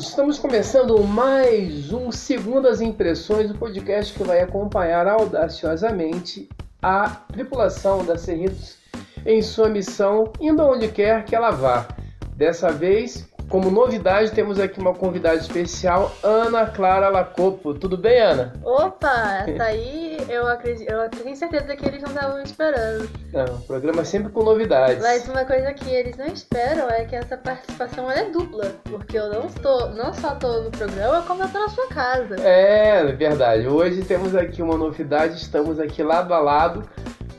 Bem-vindos! 0.00 0.08
Estamos 0.08 0.38
começando 0.38 1.02
mais 1.04 1.92
um 1.92 2.10
Segundas 2.10 2.80
Impressões, 2.80 3.50
o 3.50 3.58
podcast 3.58 4.14
que 4.14 4.24
vai 4.24 4.40
acompanhar 4.40 5.06
audaciosamente 5.06 6.48
a 6.80 7.08
tripulação 7.32 8.04
da 8.04 8.16
Cerritos 8.16 8.78
em 9.26 9.42
sua 9.42 9.68
missão, 9.68 10.32
indo 10.40 10.62
aonde 10.62 10.88
quer 10.88 11.24
que 11.24 11.36
ela 11.36 11.50
vá. 11.50 11.86
Dessa 12.34 12.70
vez, 12.70 13.28
como 13.50 13.68
novidade, 13.68 14.30
temos 14.30 14.60
aqui 14.60 14.78
uma 14.80 14.94
convidada 14.94 15.36
especial, 15.36 16.12
Ana 16.22 16.66
Clara 16.66 17.08
Lacopo. 17.08 17.74
Tudo 17.74 17.98
bem, 17.98 18.20
Ana? 18.20 18.52
Opa, 18.62 19.44
tá 19.56 19.64
aí, 19.64 20.18
eu 20.28 20.46
acredito, 20.46 20.88
eu 20.88 21.10
tenho 21.10 21.34
certeza 21.34 21.74
que 21.74 21.84
eles 21.84 22.00
não 22.00 22.10
estavam 22.10 22.40
esperando. 22.40 23.10
Não, 23.32 23.56
o 23.56 23.60
programa 23.62 24.02
é 24.02 24.04
sempre 24.04 24.30
com 24.30 24.44
novidades. 24.44 25.02
Mas 25.02 25.28
uma 25.28 25.44
coisa 25.44 25.74
que 25.74 25.90
eles 25.90 26.16
não 26.16 26.26
esperam 26.26 26.88
é 26.88 27.04
que 27.04 27.16
essa 27.16 27.36
participação 27.36 28.08
é 28.08 28.30
dupla, 28.30 28.72
porque 28.84 29.18
eu 29.18 29.28
não 29.28 29.46
estou, 29.46 29.90
não 29.90 30.14
só 30.14 30.34
estou 30.34 30.62
no 30.62 30.70
programa, 30.70 31.22
como 31.22 31.42
eu 31.42 31.46
estou 31.46 31.60
na 31.60 31.68
sua 31.70 31.88
casa. 31.88 32.36
É, 32.40 33.04
verdade. 33.12 33.66
Hoje 33.66 34.02
temos 34.02 34.36
aqui 34.36 34.62
uma 34.62 34.76
novidade, 34.76 35.34
estamos 35.34 35.80
aqui 35.80 36.04
lado 36.04 36.32
a 36.32 36.38
lado. 36.38 36.88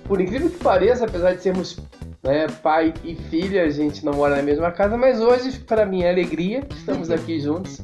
Por 0.03 0.19
incrível 0.19 0.49
que 0.49 0.57
pareça, 0.57 1.05
apesar 1.05 1.35
de 1.35 1.41
sermos 1.41 1.79
né, 2.23 2.47
pai 2.61 2.93
e 3.03 3.15
filha, 3.15 3.63
a 3.63 3.69
gente 3.69 4.05
não 4.05 4.13
mora 4.13 4.35
na 4.35 4.43
mesma 4.43 4.71
casa, 4.71 4.95
mas 4.95 5.19
hoje, 5.19 5.59
para 5.59 5.85
minha 5.85 6.09
alegria, 6.09 6.63
estamos 6.69 7.09
aqui 7.09 7.39
juntos 7.39 7.81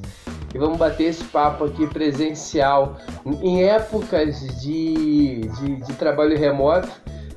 e 0.53 0.57
vamos 0.57 0.77
bater 0.77 1.05
esse 1.05 1.23
papo 1.25 1.65
aqui 1.65 1.87
presencial 1.87 2.97
em 3.41 3.63
épocas 3.63 4.39
de, 4.61 5.41
de, 5.41 5.75
de 5.77 5.93
trabalho 5.95 6.37
remoto. 6.37 6.89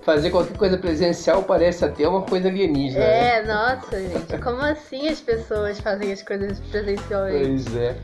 Fazer 0.02 0.30
qualquer 0.30 0.56
coisa 0.56 0.78
presencial 0.78 1.42
parece 1.42 1.84
até 1.84 2.08
uma 2.08 2.22
coisa 2.22 2.48
alienígena. 2.48 3.04
É, 3.04 3.42
né? 3.42 3.52
nossa, 3.52 4.00
gente, 4.00 4.38
como 4.38 4.62
assim 4.62 5.08
as 5.08 5.20
pessoas 5.20 5.78
fazem 5.78 6.10
as 6.10 6.22
coisas 6.22 6.58
presencialmente? 6.58 7.64
Pois 7.64 7.76
é. 7.76 7.96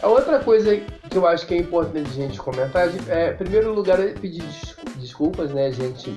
A 0.00 0.08
outra 0.08 0.38
coisa 0.38 0.76
que 0.76 1.18
eu 1.18 1.26
acho 1.26 1.46
que 1.46 1.54
é 1.54 1.58
importante 1.58 2.08
a 2.08 2.12
gente 2.12 2.38
comentar 2.38 2.88
é, 3.08 3.32
em 3.32 3.36
primeiro 3.36 3.72
lugar, 3.72 3.98
é 3.98 4.12
pedir 4.12 4.44
desculpas, 4.96 5.50
né? 5.50 5.66
A 5.66 5.72
gente 5.72 6.16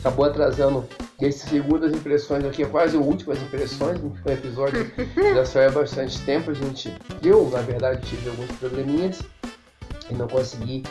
acabou 0.00 0.24
atrasando 0.24 0.84
esses 1.20 1.48
segundas 1.48 1.92
impressões 1.92 2.44
aqui, 2.44 2.62
é 2.62 2.66
quase 2.66 2.96
últimas 2.96 3.40
impressões, 3.40 3.98
foi 4.22 4.32
um 4.32 4.36
episódio 4.36 4.90
já 5.34 5.44
saiu 5.44 5.68
há 5.68 5.72
bastante 5.72 6.20
tempo, 6.24 6.50
a 6.50 6.54
gente, 6.54 6.92
eu 7.22 7.48
na 7.50 7.60
verdade 7.60 8.06
tive 8.06 8.28
alguns 8.28 8.50
probleminhas 8.52 9.22
e 10.10 10.14
não 10.14 10.28
consegui 10.28 10.82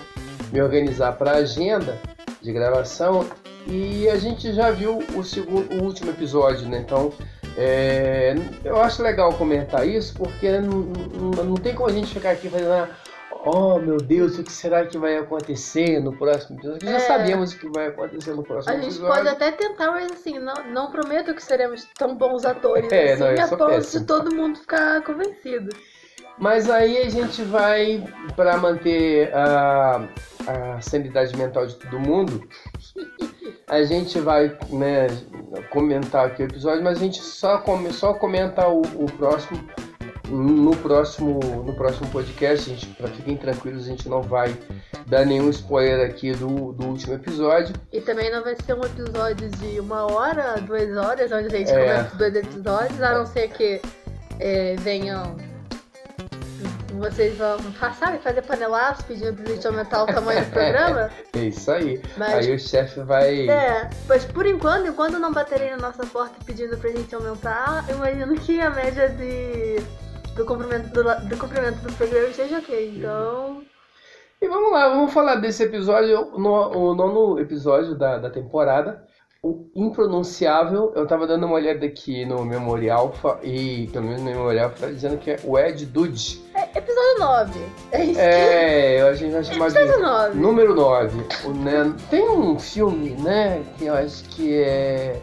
me 0.51 0.61
organizar 0.61 1.13
para 1.13 1.31
a 1.31 1.35
agenda 1.37 1.97
de 2.41 2.51
gravação 2.51 3.27
e 3.67 4.07
a 4.09 4.17
gente 4.17 4.53
já 4.53 4.71
viu 4.71 4.99
o 5.15 5.23
segundo, 5.23 5.73
o 5.75 5.83
último 5.83 6.11
episódio, 6.11 6.67
né? 6.67 6.79
Então 6.79 7.11
é, 7.57 8.35
eu 8.63 8.77
acho 8.81 9.01
legal 9.01 9.33
comentar 9.33 9.87
isso 9.87 10.13
porque 10.15 10.59
não, 10.59 10.81
não, 10.81 11.43
não 11.43 11.55
tem 11.55 11.73
como 11.73 11.89
a 11.89 11.93
gente 11.93 12.13
ficar 12.13 12.31
aqui 12.31 12.49
fazendo 12.49 12.71
ah, 12.71 12.89
oh 13.45 13.79
meu 13.79 13.97
Deus, 13.97 14.37
o 14.37 14.43
que 14.43 14.51
será 14.51 14.85
que 14.85 14.97
vai 14.97 15.17
acontecer 15.17 15.99
no 16.01 16.15
próximo 16.17 16.57
episódio? 16.59 16.87
É. 16.87 16.91
Já 16.93 16.99
sabemos 17.01 17.53
o 17.53 17.59
que 17.59 17.69
vai 17.69 17.87
acontecer 17.87 18.33
no 18.33 18.43
próximo 18.43 18.73
A 18.73 18.77
gente 18.77 18.87
episódio. 18.95 19.15
pode 19.15 19.27
até 19.27 19.51
tentar, 19.51 19.91
mas 19.91 20.11
assim, 20.11 20.39
não, 20.39 20.55
não 20.71 20.91
prometo 20.91 21.33
que 21.33 21.43
seremos 21.43 21.87
tão 21.97 22.15
bons 22.15 22.43
atores 22.45 22.91
É, 22.91 23.13
assim, 23.13 23.23
não, 23.23 23.31
eu 23.31 23.43
a 23.43 23.47
ponto 23.47 23.91
de 23.91 24.05
todo 24.05 24.35
mundo 24.35 24.59
ficar 24.59 25.03
convencido. 25.03 25.69
Mas 26.37 26.69
aí 26.69 26.97
a 26.97 27.09
gente 27.09 27.43
vai, 27.43 28.03
para 28.35 28.57
manter 28.57 29.33
a, 29.33 30.07
a 30.47 30.81
sanidade 30.81 31.35
mental 31.37 31.65
de 31.65 31.75
todo 31.75 31.97
mundo, 31.97 32.45
a 33.67 33.83
gente 33.83 34.19
vai 34.19 34.57
né, 34.69 35.07
comentar 35.69 36.27
aqui 36.27 36.43
o 36.43 36.45
episódio, 36.45 36.83
mas 36.83 36.97
a 36.97 37.01
gente 37.01 37.21
só, 37.21 37.59
come, 37.59 37.93
só 37.93 38.13
comenta 38.13 38.67
o, 38.67 38.81
o 38.81 39.05
próximo 39.13 39.65
no 40.29 40.75
próximo 40.77 41.39
no 41.65 41.73
próximo 41.75 42.07
podcast, 42.09 42.69
gente, 42.69 42.87
pra 42.95 43.07
fiquem 43.07 43.37
tranquilos, 43.37 43.83
a 43.83 43.87
gente 43.87 44.07
não 44.09 44.21
vai 44.21 44.55
dar 45.07 45.25
nenhum 45.25 45.49
spoiler 45.49 46.09
aqui 46.09 46.33
do, 46.33 46.71
do 46.73 46.85
último 46.87 47.13
episódio. 47.15 47.73
E 47.91 48.01
também 48.01 48.31
não 48.31 48.43
vai 48.43 48.55
ser 48.65 48.73
um 48.73 48.81
episódio 48.83 49.49
de 49.49 49.79
uma 49.79 50.11
hora, 50.11 50.55
duas 50.61 50.95
horas, 50.97 51.31
onde 51.31 51.47
a 51.47 51.57
gente 51.57 51.71
É. 51.71 51.79
comenta 51.79 52.11
os 52.11 52.17
dois 52.17 52.35
episódios, 52.35 53.01
a 53.01 53.13
não 53.17 53.25
ser 53.25 53.49
que 53.49 53.81
é, 54.39 54.75
venham. 54.79 55.35
Vocês 56.97 57.37
vão, 57.37 57.57
sabe, 57.99 58.19
fazer 58.19 58.41
panelaço 58.43 59.03
pedindo 59.03 59.33
pra 59.33 59.51
gente 59.53 59.67
aumentar 59.67 60.03
o 60.03 60.05
tamanho 60.05 60.45
do 60.45 60.49
programa. 60.51 61.09
É 61.33 61.39
isso 61.39 61.69
aí. 61.69 62.01
Mas- 62.15 62.33
Aí 62.47 62.55
o 62.55 62.59
chefe 62.59 63.01
vai. 63.01 63.49
É, 63.49 63.89
mas 64.07 64.23
por 64.23 64.45
enquanto, 64.45 64.87
enquanto 64.87 65.19
não 65.19 65.33
baterem 65.33 65.71
na 65.71 65.77
nossa 65.77 66.05
porta 66.05 66.35
pedindo 66.45 66.77
pra 66.77 66.89
gente 66.91 67.13
aumentar, 67.13 67.83
eu 67.89 67.97
imagino 67.97 68.33
que 68.35 68.61
a 68.61 68.69
média 68.69 69.09
de, 69.09 69.81
do, 70.35 70.45
comprimento 70.45 70.89
do, 70.89 71.03
do 71.03 71.37
comprimento 71.37 71.77
do 71.79 71.93
programa 71.93 72.27
esteja 72.27 72.57
ok. 72.59 72.93
Então, 72.97 73.61
E 74.41 74.47
vamos 74.47 74.71
lá, 74.71 74.89
vamos 74.89 75.13
falar 75.13 75.35
desse 75.35 75.63
episódio, 75.63 76.31
no, 76.37 76.51
o 76.77 76.95
nono 76.95 77.39
episódio 77.39 77.95
da, 77.95 78.17
da 78.17 78.29
temporada. 78.29 79.03
O 79.41 79.67
impronunciável, 79.75 80.91
eu 80.95 81.05
tava 81.05 81.27
dando 81.27 81.45
uma 81.45 81.53
olhada 81.55 81.85
aqui 81.85 82.25
no 82.25 82.43
Memorial 82.43 83.13
e 83.43 83.87
pelo 83.93 84.05
menos 84.05 84.21
no 84.21 84.27
Memorial 84.31 84.71
tá 84.71 84.87
dizendo 84.87 85.19
que 85.19 85.29
é 85.29 85.39
o 85.43 85.55
Ed 85.59 85.85
Dude. 85.85 86.41
é 86.55 86.63
episódio 86.75 87.19
9. 87.19 87.59
É 87.91 88.03
isso 88.05 88.19
É, 88.19 89.01
eu- 89.01 89.07
a 89.07 89.13
gente 89.13 89.33
vai 89.33 89.43
chamar 89.43 89.67
Episódio 89.67 89.93
de 89.93 90.01
9. 90.01 90.39
número 90.39 90.73
9. 90.73 91.23
O, 91.45 91.49
né, 91.51 91.93
tem 92.09 92.27
um 92.27 92.57
filme, 92.57 93.11
né, 93.21 93.63
que 93.77 93.85
eu 93.85 93.93
acho 93.93 94.23
que 94.29 94.51
é 94.63 95.21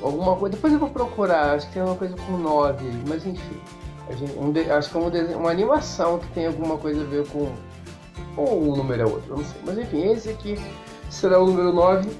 alguma 0.00 0.36
coisa, 0.36 0.54
depois 0.54 0.72
eu 0.72 0.78
vou 0.78 0.90
procurar, 0.90 1.54
acho 1.56 1.66
que 1.66 1.72
tem 1.74 1.82
uma 1.82 1.96
coisa 1.96 2.14
com 2.16 2.36
9, 2.38 2.84
mas 3.08 3.26
enfim. 3.26 3.60
Gente- 4.10 4.38
um 4.38 4.52
de- 4.52 4.70
acho 4.70 4.90
que 4.90 4.96
é 4.96 5.00
um 5.00 5.38
uma 5.38 5.50
animação 5.50 6.18
que 6.18 6.26
tem 6.28 6.46
alguma 6.46 6.76
coisa 6.76 7.00
a 7.00 7.04
ver 7.04 7.26
com. 7.28 7.50
Ou 8.36 8.72
o 8.72 8.76
número 8.76 9.02
é 9.02 9.06
outro, 9.06 9.36
não 9.36 9.44
sei. 9.44 9.60
Mas 9.64 9.78
enfim, 9.78 10.12
esse 10.12 10.28
aqui 10.30 10.58
será 11.10 11.40
o 11.40 11.46
número 11.46 11.72
9. 11.72 12.10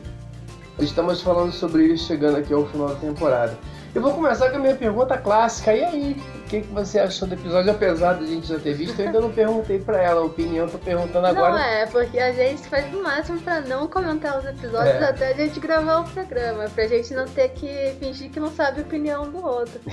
Estamos 0.79 1.21
falando 1.21 1.53
sobre 1.53 1.85
ele 1.85 1.97
chegando 1.99 2.37
aqui 2.39 2.53
ao 2.53 2.67
final 2.67 2.89
da 2.89 2.95
temporada. 2.97 3.57
Eu 3.95 4.03
vou 4.03 4.13
começar 4.13 4.51
com 4.51 4.57
a 4.57 4.59
minha 4.59 4.75
pergunta 4.75 5.17
clássica. 5.19 5.73
E 5.75 5.85
aí, 5.85 6.23
que, 6.45 6.61
que 6.61 6.69
você 6.69 6.99
achou 6.99 7.27
do 7.27 7.35
episódio? 7.35 7.71
Apesar 7.71 8.15
de 8.15 8.25
a 8.25 8.27
gente 8.27 8.47
já 8.47 8.59
ter 8.59 8.75
visto, 8.75 8.99
eu 9.01 9.07
ainda 9.07 9.21
não 9.21 9.33
perguntei 9.33 9.79
pra 9.79 10.01
ela 10.03 10.21
a 10.21 10.25
opinião, 10.25 10.69
tô 10.69 10.79
perguntando 10.79 11.27
agora. 11.27 11.53
Não 11.53 11.59
é, 11.59 11.87
porque 11.87 12.19
a 12.19 12.33
gente 12.33 12.63
faz 12.69 12.93
o 12.95 13.03
máximo 13.03 13.41
pra 13.41 13.61
não 13.61 13.87
comentar 13.87 14.39
os 14.39 14.45
episódios 14.45 14.95
É. 14.97 15.05
até 15.05 15.29
a 15.29 15.35
gente 15.35 15.59
gravar 15.61 16.01
o 16.01 16.05
programa, 16.05 16.69
pra 16.71 16.87
gente 16.87 17.15
não 17.15 17.27
ter 17.27 17.51
que 17.51 17.97
fingir 17.99 18.31
que 18.31 18.41
não 18.41 18.51
sabe 18.51 18.81
a 18.81 18.83
opinião 18.85 19.31
do 19.31 19.45
outro. 19.45 19.81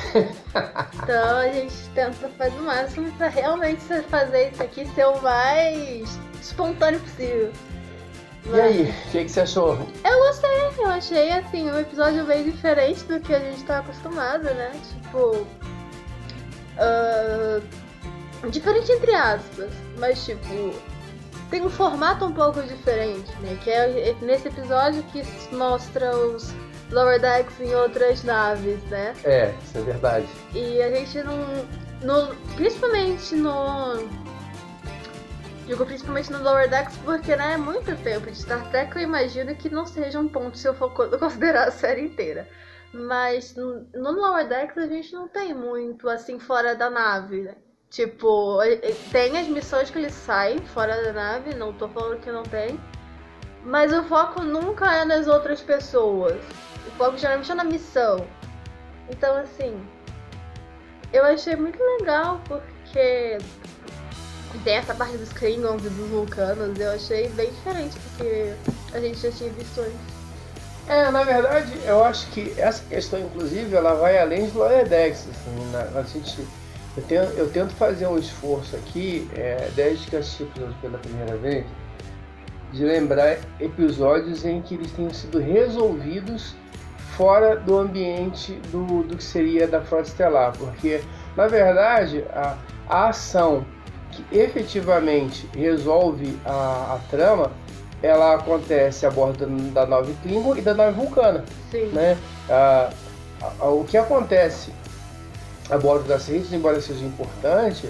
então 1.03 1.37
a 1.37 1.47
gente 1.49 1.75
tenta 1.95 2.29
fazer 2.37 2.57
o 2.57 2.63
máximo 2.63 3.11
pra 3.13 3.27
realmente 3.27 3.81
fazer 4.09 4.49
isso 4.51 4.61
aqui 4.63 4.85
ser 4.93 5.05
o 5.05 5.21
mais 5.21 6.19
espontâneo 6.41 6.99
possível. 6.99 7.51
E 8.45 8.59
aí, 8.59 8.81
o 9.07 9.11
que, 9.11 9.23
que 9.25 9.29
você 9.29 9.41
achou? 9.41 9.77
Eu 10.03 10.19
gostei, 10.19 10.49
eu 10.79 10.87
achei 10.87 11.31
assim, 11.31 11.69
um 11.69 11.79
episódio 11.79 12.25
bem 12.25 12.43
diferente 12.43 13.03
do 13.03 13.19
que 13.19 13.33
a 13.33 13.39
gente 13.39 13.63
tá 13.63 13.79
acostumado, 13.79 14.43
né? 14.45 14.71
Tipo. 14.89 15.45
Ah, 16.81 17.61
diferente 18.49 18.91
entre 18.91 19.13
aspas, 19.13 19.69
mas 19.97 20.23
tipo. 20.25 20.73
Tem 21.49 21.61
um 21.61 21.69
formato 21.69 22.23
um 22.23 22.31
pouco 22.31 22.61
diferente, 22.63 23.29
né? 23.41 23.57
Que 23.61 23.69
é 23.69 24.15
nesse 24.21 24.47
episódio 24.47 25.03
que 25.11 25.21
mostra 25.53 26.15
os 26.15 26.49
Lower 26.89 27.19
Decks 27.19 27.59
em 27.59 27.75
outras 27.75 28.23
naves, 28.23 28.81
né? 28.85 29.13
É, 29.25 29.53
isso 29.61 29.77
é 29.77 29.81
verdade. 29.81 30.27
E 30.53 30.81
a 30.81 30.89
gente 30.89 31.21
não. 31.23 31.37
No, 32.01 32.33
principalmente 32.55 33.35
no. 33.35 34.07
Digo 35.67 35.85
principalmente 35.85 36.31
no 36.31 36.41
Lower 36.41 36.69
Decks 36.69 36.97
porque 37.03 37.35
né, 37.35 37.53
é 37.53 37.57
muito 37.57 37.95
tempo 38.01 38.31
de 38.31 38.37
Star 38.37 38.69
Trek, 38.69 38.95
eu 38.95 39.01
imagino 39.01 39.53
que 39.53 39.69
não 39.69 39.85
seja 39.85 40.19
um 40.19 40.29
ponto 40.29 40.57
se 40.57 40.67
eu 40.67 40.73
for 40.73 40.91
co- 40.93 41.09
considerar 41.19 41.67
a 41.67 41.71
série 41.71 42.01
inteira. 42.03 42.47
Mas 42.93 43.55
no 43.55 43.85
Lower 43.93 44.47
Decks 44.47 44.77
a 44.77 44.87
gente 44.87 45.13
não 45.13 45.27
tem 45.27 45.53
muito 45.53 46.09
assim 46.09 46.39
fora 46.39 46.75
da 46.75 46.89
nave, 46.89 47.41
né? 47.43 47.55
Tipo, 47.89 48.59
tem 49.11 49.37
as 49.37 49.47
missões 49.47 49.89
que 49.89 49.97
eles 49.97 50.13
saem 50.13 50.59
fora 50.59 51.01
da 51.03 51.13
nave, 51.13 51.53
não 51.55 51.73
tô 51.73 51.87
falando 51.89 52.19
que 52.21 52.31
não 52.31 52.43
tem. 52.43 52.79
Mas 53.63 53.93
o 53.93 54.03
foco 54.03 54.41
nunca 54.41 54.93
é 54.93 55.05
nas 55.05 55.27
outras 55.27 55.61
pessoas. 55.61 56.41
O 56.87 56.91
foco 56.91 57.17
geralmente 57.17 57.51
é 57.51 57.55
na 57.55 57.63
missão. 57.63 58.25
Então, 59.09 59.35
assim, 59.37 59.85
eu 61.13 61.25
achei 61.25 61.55
muito 61.55 61.77
legal 61.97 62.41
porque 62.47 63.37
tem 64.63 64.75
essa 64.75 64.93
parte 64.93 65.17
dos 65.17 65.31
Klingons 65.33 65.83
e 65.85 65.89
dos 65.89 66.09
vulcanos, 66.09 66.79
eu 66.79 66.91
achei 66.91 67.29
bem 67.29 67.49
diferente 67.49 67.97
do 67.97 68.17
que 68.17 68.95
a 68.95 68.99
gente 68.99 69.19
já 69.19 69.31
tinha 69.31 69.49
visto 69.51 69.81
antes. 69.81 70.20
É, 70.87 71.09
na 71.09 71.23
verdade, 71.23 71.71
eu 71.85 72.03
acho 72.03 72.27
que 72.31 72.53
essa 72.57 72.83
questão, 72.83 73.19
inclusive, 73.19 73.75
ela 73.75 73.93
vai 73.93 74.19
além 74.19 74.47
de 74.47 74.57
Lower 74.57 74.87
Decks. 74.87 75.27
Assim, 75.29 75.71
na, 75.71 76.01
gente, 76.03 76.45
eu, 76.97 77.03
tento, 77.03 77.31
eu 77.37 77.49
tento 77.49 77.73
fazer 77.75 78.07
um 78.07 78.17
esforço 78.17 78.75
aqui, 78.75 79.29
é, 79.35 79.69
desde 79.75 80.09
que 80.09 80.15
assisti 80.15 80.45
pela 80.81 80.97
primeira 80.97 81.37
vez, 81.37 81.65
de 82.73 82.83
lembrar 82.83 83.37
episódios 83.59 84.45
em 84.45 84.61
que 84.61 84.75
eles 84.75 84.91
tenham 84.91 85.13
sido 85.13 85.39
resolvidos 85.39 86.55
fora 87.17 87.55
do 87.55 87.77
ambiente 87.77 88.53
do, 88.71 89.03
do 89.03 89.17
que 89.17 89.23
seria 89.23 89.67
da 89.67 89.81
Frota 89.81 90.07
Estelar, 90.07 90.53
porque 90.57 91.01
na 91.35 91.47
verdade 91.47 92.23
a, 92.33 92.57
a 92.89 93.09
ação 93.09 93.65
que 94.11 94.25
efetivamente 94.31 95.47
resolve 95.53 96.37
a, 96.45 96.95
a 96.95 96.99
trama 97.09 97.51
ela 98.01 98.35
acontece 98.35 99.05
a 99.05 99.11
bordo 99.11 99.45
da 99.71 99.85
nave 99.85 100.13
Klingon 100.23 100.55
e 100.55 100.61
da 100.61 100.73
nave 100.73 100.93
Vulcana. 100.93 101.43
Sim. 101.69 101.87
Né? 101.87 102.17
Ah, 102.49 102.89
o 103.61 103.83
que 103.85 103.97
acontece 103.97 104.71
a 105.69 105.77
bordo 105.77 106.07
da 106.07 106.19
Cerritos, 106.19 106.51
embora 106.53 106.81
seja 106.81 107.05
importante, 107.05 107.89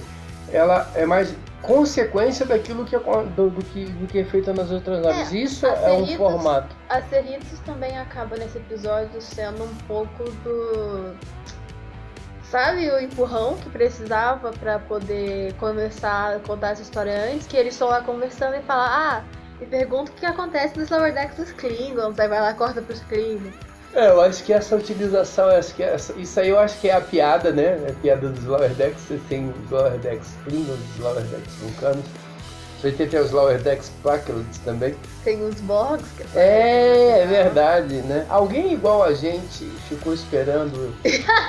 ela 0.51 0.89
é 0.95 1.05
mais 1.05 1.33
consequência 1.61 2.45
daquilo 2.45 2.85
que 2.85 2.95
é, 2.95 2.99
do, 2.99 3.49
do, 3.49 3.63
que, 3.65 3.85
do 3.85 4.07
que 4.07 4.19
é 4.19 4.25
feito 4.25 4.53
nas 4.53 4.71
outras 4.71 5.01
naves. 5.01 5.31
É, 5.31 5.37
Isso 5.37 5.65
é 5.65 5.71
um 5.71 6.05
Cerritos- 6.05 6.15
formato. 6.17 6.75
A 6.89 7.01
Cerritos 7.03 7.59
também 7.65 7.97
acaba 7.97 8.35
nesse 8.35 8.57
episódio 8.57 9.21
sendo 9.21 9.63
um 9.63 9.75
pouco 9.87 10.23
do. 10.43 11.15
Sabe 12.43 12.89
o 12.91 12.99
empurrão 12.99 13.55
que 13.55 13.69
precisava 13.69 14.51
pra 14.51 14.77
poder 14.77 15.55
a 16.03 16.39
contar 16.45 16.71
essa 16.71 16.81
história 16.81 17.31
antes? 17.31 17.47
Que 17.47 17.55
eles 17.55 17.73
estão 17.73 17.87
lá 17.87 18.01
conversando 18.01 18.55
e 18.55 18.61
falam, 18.63 18.85
ah, 18.87 19.23
me 19.61 19.67
pergunta 19.67 20.11
o 20.11 20.15
que 20.15 20.25
acontece 20.25 20.77
nos 20.77 20.89
Lower 20.89 21.13
Decks 21.13 21.37
dos 21.37 21.51
Klingons. 21.53 22.19
Aí 22.19 22.27
vai 22.27 22.41
lá, 22.41 22.53
corta 22.53 22.81
pros 22.81 22.99
Klingons. 23.01 23.53
É, 23.93 24.07
eu 24.09 24.21
acho 24.21 24.43
que 24.43 24.53
essa 24.53 24.75
utilização, 24.75 25.49
acho 25.49 25.75
que 25.75 25.83
essa- 25.83 26.13
isso 26.13 26.39
aí 26.39 26.49
eu 26.49 26.57
acho 26.57 26.79
que 26.79 26.89
é 26.89 26.93
a 26.93 27.01
piada, 27.01 27.51
né? 27.51 27.77
É 27.87 27.91
a 27.91 27.93
piada 28.01 28.29
dos 28.29 28.43
Lower 28.45 28.69
Decks. 28.73 29.01
Você 29.03 29.19
tem 29.29 29.49
os 29.65 29.69
Lower 29.69 29.97
Decks 29.99 30.29
Klingons, 30.45 30.79
os 30.95 30.99
Lower 30.99 31.23
Decks 31.23 31.53
Vulcanos. 31.55 32.05
Você 32.81 32.91
tem 33.05 33.19
os 33.19 33.31
Lower 33.31 33.59
Decks 33.61 33.91
Packlots 34.01 34.57
também. 34.59 34.95
Tem 35.23 35.43
os 35.43 35.61
Borgs. 35.61 36.03
Que 36.17 36.37
É, 36.37 37.19
é 37.21 37.25
verdade, 37.27 37.95
né? 38.01 38.25
Alguém 38.27 38.73
igual 38.73 39.03
a 39.03 39.13
gente 39.13 39.65
ficou 39.87 40.13
esperando 40.13 40.91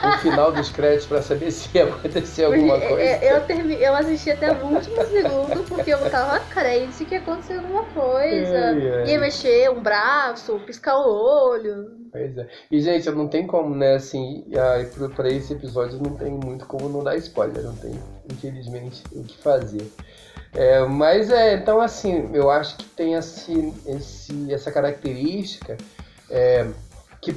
o 0.05 0.19
final 0.21 0.53
dos 0.53 0.69
créditos 0.71 1.07
pra 1.07 1.23
saber 1.23 1.51
se 1.51 1.71
ia 1.75 1.85
acontecer 1.85 2.45
alguma 2.45 2.79
coisa. 2.79 3.01
é, 3.03 3.35
Eu, 3.37 3.41
termi... 3.47 3.75
eu 3.81 3.95
assisti 3.95 4.31
até 4.31 4.53
o 4.53 4.67
último 4.67 4.97
segundo 5.07 5.65
porque 5.69 5.91
eu 5.93 6.11
tava 6.11 6.39
crente 6.41 7.05
que 7.07 7.15
ia 7.15 7.21
acontecer 7.21 7.55
alguma 7.59 7.85
coisa. 7.85 8.59
Ai, 8.59 8.91
ai. 8.95 9.07
Ia 9.11 9.19
mexer 9.21 9.71
um 9.71 9.81
braço, 9.83 10.59
piscar 10.67 10.99
o 10.99 11.09
olho. 11.51 12.03
Pois 12.13 12.37
é. 12.37 12.47
E, 12.71 12.79
gente, 12.83 13.09
eu 13.09 13.15
não 13.15 13.27
tem 13.27 13.47
como, 13.47 13.75
né, 13.75 13.95
assim, 13.95 14.45
pra- 14.95 15.09
pra 15.09 15.31
esse 15.31 15.55
episódio 15.55 15.99
não 15.99 16.15
tem 16.15 16.31
muito 16.31 16.67
como 16.67 16.87
não 16.91 17.03
dar 17.03 17.17
spoiler, 17.17 17.63
não 17.63 17.75
tem, 17.77 17.99
infelizmente, 18.31 19.03
o 19.13 19.25
que 19.25 19.39
fazer. 19.39 19.91
É, 20.55 20.81
mas 20.85 21.31
é, 21.31 21.55
então 21.55 21.81
assim, 21.81 22.29
eu 22.35 22.51
acho 22.51 22.77
que 22.77 22.85
tem 22.85 23.15
esse, 23.15 23.62
esse, 23.87 24.53
essa 24.53 24.71
característica 24.73 25.77
é, 26.31 26.67
que 27.21 27.37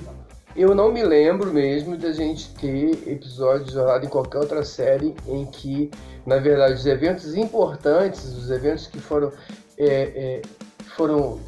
eu 0.56 0.74
não 0.74 0.92
me 0.92 1.04
lembro 1.04 1.52
mesmo 1.54 1.98
da 1.98 2.12
gente 2.14 2.54
ter 2.56 3.10
episódios 3.10 3.72
jornada 3.72 4.06
em 4.06 4.10
qualquer 4.10 4.38
outra 4.38 4.64
série 4.64 5.14
em 5.28 5.46
que, 5.46 5.92
na 6.26 6.38
verdade, 6.38 6.76
os 6.76 6.86
eventos 6.86 7.36
importantes, 7.36 8.24
os 8.24 8.50
eventos 8.50 8.88
que 8.88 9.00
foram, 9.00 9.32
é, 9.78 9.86
é, 9.86 10.42
foram 10.96 11.40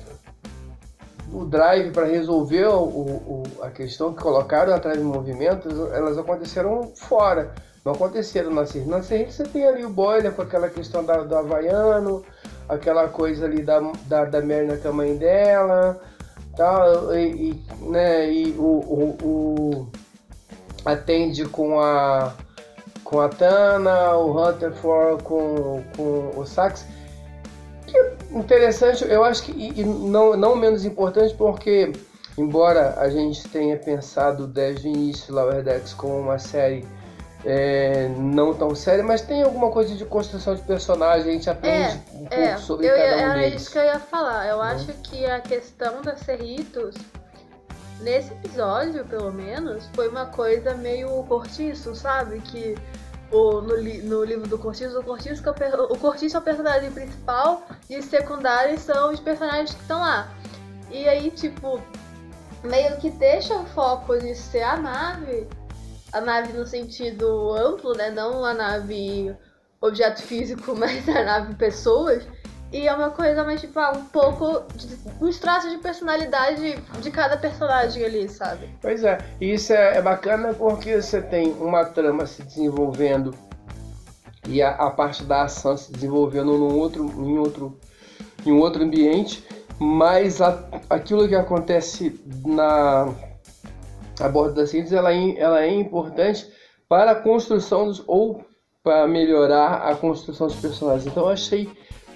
o 1.31 1.45
drive 1.45 1.91
para 1.91 2.05
resolver 2.05 2.65
o, 2.67 2.83
o- 2.83 3.43
a 3.61 3.69
questão 3.69 4.13
que 4.13 4.21
colocaram 4.21 4.73
atrás 4.73 4.97
do 4.97 5.03
movimento, 5.05 5.69
elas 5.93 6.17
aconteceram 6.17 6.91
fora. 6.95 7.53
Não 7.85 7.93
aconteceram 7.93 8.49
na 8.53 8.65
Serrita. 8.65 8.91
Na 8.91 9.01
Serrita 9.01 9.31
você 9.31 9.43
tem 9.45 9.65
ali 9.65 9.85
o 9.85 9.89
Boiler 9.89 10.33
com 10.33 10.41
aquela 10.41 10.69
questão 10.69 11.03
da, 11.05 11.23
do 11.23 11.33
Havaiano, 11.35 12.23
aquela 12.67 13.07
coisa 13.07 13.45
ali 13.45 13.61
da, 13.61 13.79
da, 14.05 14.25
da 14.25 14.41
Merna 14.41 14.77
com 14.77 14.89
a 14.89 14.93
mãe 14.93 15.15
dela, 15.15 15.99
tal, 16.55 17.15
e, 17.15 17.51
e, 17.51 17.63
né, 17.89 18.31
e 18.31 18.51
o, 18.51 18.61
o, 18.61 19.17
o 19.23 19.87
atende 20.85 21.45
com 21.45 21.79
a 21.79 22.33
com 23.03 23.21
a 23.21 23.29
Tana, 23.29 24.17
o 24.17 24.37
Hunterford 24.37 25.23
com, 25.23 25.81
com 25.95 26.31
o 26.35 26.45
Sax. 26.45 26.85
Que 27.85 27.97
interessante, 28.37 29.05
eu 29.05 29.23
acho 29.23 29.43
que 29.43 29.51
e 29.53 29.81
não, 29.85 30.35
não 30.35 30.57
menos 30.57 30.83
importante 30.83 31.33
porque 31.35 31.93
embora 32.37 32.95
a 32.99 33.09
gente 33.09 33.47
tenha 33.47 33.77
pensado 33.77 34.45
desde 34.45 34.89
o 34.89 34.91
início 34.91 35.33
Lower 35.33 35.63
Decks 35.63 35.93
como 35.93 36.19
uma 36.19 36.37
série 36.37 36.85
é, 37.49 38.09
não 38.17 38.53
tão 38.53 38.75
séria, 38.75 39.03
mas 39.05 39.21
tem 39.21 39.41
alguma 39.41 39.71
coisa 39.71 39.95
de 39.95 40.03
construção 40.03 40.53
de 40.53 40.61
personagem, 40.63 41.29
a 41.29 41.31
gente 41.33 41.49
aprende 41.49 42.01
um 42.13 42.25
pouco 42.25 42.33
É, 42.35 42.57
sobre 42.57 42.87
eu, 42.87 42.95
cada 42.95 43.15
um 43.15 43.19
era 43.19 43.33
deles. 43.39 43.61
isso 43.61 43.71
que 43.71 43.77
eu 43.77 43.83
ia 43.85 43.99
falar. 43.99 44.47
Eu 44.47 44.57
Uhum. 44.57 44.61
acho 44.63 44.87
que 45.03 45.25
a 45.25 45.39
questão 45.39 46.01
da 46.01 46.17
Cerritos, 46.17 46.93
nesse 48.01 48.33
episódio, 48.33 49.05
pelo 49.05 49.31
menos, 49.31 49.85
foi 49.95 50.09
uma 50.09 50.25
coisa 50.25 50.73
meio 50.73 51.07
cortiço, 51.23 51.95
sabe? 51.95 52.41
Que 52.41 52.75
o, 53.31 53.61
no, 53.61 53.75
li- 53.75 54.01
no 54.01 54.23
livro 54.25 54.45
do 54.47 54.57
Cortiço, 54.57 54.99
o 54.99 55.03
Cortiço, 55.03 55.41
que 55.41 55.49
é 55.63 55.75
o, 55.75 55.83
o 55.93 55.97
Cortiço 55.97 56.35
é 56.37 56.39
o 56.39 56.43
personagem 56.43 56.91
principal 56.91 57.61
e 57.89 57.97
os 57.97 58.05
secundários 58.05 58.81
são 58.81 59.11
os 59.13 59.19
personagens 59.21 59.73
que 59.73 59.81
estão 59.81 59.99
lá. 60.01 60.29
E 60.91 61.07
aí, 61.09 61.31
tipo, 61.31 61.81
meio 62.63 62.95
que 62.97 63.09
deixa 63.09 63.53
o 63.55 63.65
foco 63.67 64.17
de 64.17 64.33
ser 64.35 64.63
a 64.63 64.77
nave, 64.77 65.47
a 66.17 66.21
nave 66.21 66.53
no 66.53 66.65
sentido 66.65 67.53
amplo, 67.53 67.93
né? 67.95 68.09
Não 68.11 68.43
a 68.43 68.53
nave 68.53 69.35
objeto 69.81 70.21
físico, 70.21 70.73
mas 70.77 71.07
a 71.09 71.23
nave 71.23 71.55
pessoas. 71.55 72.27
E 72.71 72.85
é 72.85 72.93
uma 72.93 73.11
coisa 73.11 73.45
mais, 73.45 73.61
tipo, 73.61 73.79
ah, 73.79 73.93
um 73.95 74.03
pouco. 74.05 74.63
Uns 75.21 75.39
traços 75.39 75.71
de 75.71 75.77
personalidade 75.77 76.75
de 77.01 77.11
cada 77.11 77.37
personagem 77.37 78.03
ali, 78.03 78.27
sabe? 78.27 78.69
Pois 78.81 79.03
é, 79.05 79.17
e 79.39 79.53
isso 79.53 79.71
é, 79.71 79.97
é 79.97 80.01
bacana 80.01 80.53
porque 80.53 81.01
você 81.01 81.21
tem 81.21 81.51
uma 81.53 81.85
trama 81.85 82.25
se 82.25 82.43
desenvolvendo 82.43 83.33
e 84.47 84.61
a, 84.61 84.71
a 84.71 84.91
parte 84.91 85.23
da 85.23 85.43
ação 85.43 85.77
se 85.77 85.91
desenvolvendo 85.91 86.57
num 86.57 86.77
outro, 86.77 87.05
em, 87.05 87.37
outro, 87.37 87.79
em 88.45 88.51
um 88.51 88.59
outro 88.59 88.83
ambiente, 88.83 89.45
mas 89.79 90.41
a- 90.41 90.61
aquilo 90.89 91.27
que 91.27 91.35
acontece 91.35 92.19
na 92.45 93.13
a 94.19 94.27
bordo 94.29 94.55
da 94.55 94.65
síntese 94.67 94.95
ela 94.95 95.13
é, 95.13 95.37
ela 95.39 95.63
é 95.63 95.69
importante 95.73 96.47
para 96.89 97.11
a 97.11 97.15
construção 97.15 97.85
dos, 97.85 98.03
ou 98.07 98.43
para 98.83 99.07
melhorar 99.07 99.89
a 99.89 99.95
construção 99.95 100.47
dos 100.47 100.55
personagens. 100.55 101.05
Então 101.05 101.23
eu 101.23 101.29
achei 101.29 101.69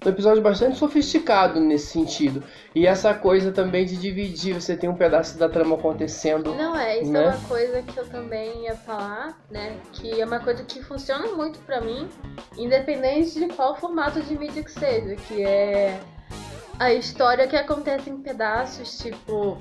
um 0.03 0.09
episódio 0.09 0.41
bastante 0.41 0.77
sofisticado 0.77 1.59
nesse 1.59 1.87
sentido. 1.87 2.43
E 2.73 2.87
essa 2.87 3.13
coisa 3.13 3.51
também 3.51 3.85
de 3.85 3.97
dividir, 3.97 4.59
você 4.59 4.75
tem 4.75 4.89
um 4.89 4.95
pedaço 4.95 5.37
da 5.37 5.47
trama 5.47 5.75
acontecendo. 5.75 6.55
Não 6.55 6.75
é, 6.75 7.01
isso 7.01 7.11
Né? 7.11 7.23
é 7.25 7.27
uma 7.27 7.47
coisa 7.47 7.81
que 7.83 7.97
eu 7.99 8.07
também 8.09 8.63
ia 8.63 8.75
falar, 8.75 9.39
né? 9.51 9.77
Que 9.93 10.19
é 10.19 10.25
uma 10.25 10.39
coisa 10.39 10.63
que 10.63 10.81
funciona 10.81 11.27
muito 11.35 11.59
pra 11.59 11.81
mim, 11.81 12.07
independente 12.57 13.39
de 13.39 13.47
qual 13.53 13.75
formato 13.75 14.21
de 14.21 14.35
mídia 14.37 14.63
que 14.63 14.71
seja, 14.71 15.15
que 15.15 15.43
é 15.43 15.99
a 16.79 16.91
história 16.93 17.47
que 17.47 17.55
acontece 17.55 18.09
em 18.09 18.17
pedaços, 18.17 18.97
tipo 18.97 19.57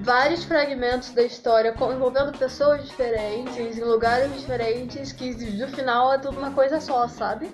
vários 0.00 0.44
fragmentos 0.44 1.10
da 1.10 1.22
história 1.22 1.74
envolvendo 1.92 2.36
pessoas 2.36 2.84
diferentes, 2.86 3.78
em 3.78 3.84
lugares 3.84 4.32
diferentes, 4.34 5.12
que 5.12 5.32
no 5.56 5.68
final 5.68 6.12
é 6.12 6.18
tudo 6.18 6.38
uma 6.38 6.50
coisa 6.50 6.80
só, 6.80 7.06
sabe? 7.06 7.50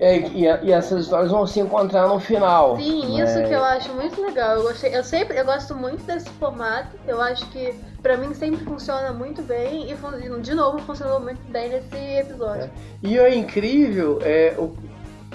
É, 0.00 0.18
e, 0.18 0.42
e 0.42 0.72
essas 0.72 1.04
histórias 1.04 1.30
vão 1.30 1.46
se 1.46 1.60
encontrar 1.60 2.08
no 2.08 2.18
final. 2.18 2.76
Sim, 2.76 3.16
né? 3.16 3.24
isso 3.24 3.48
que 3.48 3.54
eu 3.54 3.62
acho 3.62 3.92
muito 3.94 4.20
legal. 4.20 4.56
Eu 4.56 4.62
gostei, 4.64 4.96
eu 4.96 5.04
sempre, 5.04 5.38
eu 5.38 5.44
gosto 5.44 5.74
muito 5.74 6.02
desse 6.04 6.28
formato. 6.30 6.88
Eu 7.06 7.20
acho 7.20 7.48
que 7.50 7.72
pra 8.02 8.16
mim 8.16 8.34
sempre 8.34 8.64
funciona 8.64 9.12
muito 9.12 9.40
bem 9.42 9.88
e 9.90 10.40
de 10.40 10.54
novo 10.54 10.78
funcionou 10.80 11.20
muito 11.20 11.40
bem 11.50 11.68
nesse 11.68 11.96
episódio. 11.96 12.68
E 13.02 13.18
o 13.18 13.28
incrível 13.28 14.18
é 14.22 14.54
o, 14.58 14.76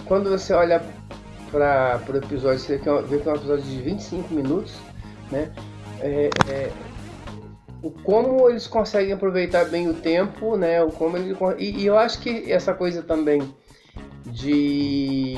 quando 0.05 0.29
você 0.29 0.53
olha 0.53 0.81
para 1.49 2.01
o 2.11 2.17
episódio, 2.17 2.59
você 2.59 2.73
é 2.73 2.77
vê 2.77 2.83
que 2.83 2.89
é 3.29 3.31
um 3.31 3.35
episódio 3.35 3.63
de 3.63 3.81
25 3.81 4.33
minutos, 4.33 4.73
né? 5.31 5.49
É, 6.01 6.29
é, 6.49 6.71
o 7.81 7.91
como 7.91 8.49
eles 8.49 8.67
conseguem 8.67 9.13
aproveitar 9.13 9.65
bem 9.65 9.87
o 9.89 9.93
tempo, 9.93 10.55
né? 10.57 10.83
O 10.83 10.91
como 10.91 11.17
ele, 11.17 11.33
con- 11.33 11.55
e, 11.57 11.81
e 11.81 11.85
eu 11.85 11.97
acho 11.97 12.19
que 12.19 12.51
essa 12.51 12.73
coisa 12.73 13.01
também 13.01 13.41
de 14.25 15.35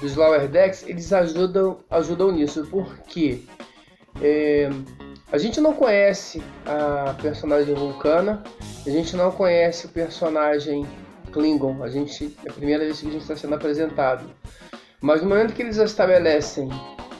dos 0.00 0.14
lower 0.14 0.48
decks, 0.48 0.84
eles 0.86 1.12
ajudam 1.12 1.78
ajudam 1.90 2.30
nisso, 2.30 2.66
porque 2.70 3.42
é, 4.22 4.70
a 5.30 5.38
gente 5.38 5.60
não 5.60 5.72
conhece 5.72 6.42
a 6.64 7.14
personagem 7.20 7.74
Vulcana, 7.74 8.42
a 8.86 8.90
gente 8.90 9.14
não 9.16 9.30
conhece 9.30 9.86
o 9.86 9.88
personagem 9.90 10.86
Klingon. 11.32 11.82
A 11.82 11.88
gente 11.90 12.36
é 12.44 12.50
a 12.50 12.52
primeira 12.52 12.84
vez 12.84 13.00
que 13.00 13.08
a 13.08 13.10
gente 13.10 13.22
está 13.22 13.36
sendo 13.36 13.54
apresentado. 13.54 14.24
Mas 15.00 15.22
no 15.22 15.28
momento 15.28 15.52
que 15.54 15.62
eles 15.62 15.76
estabelecem 15.76 16.68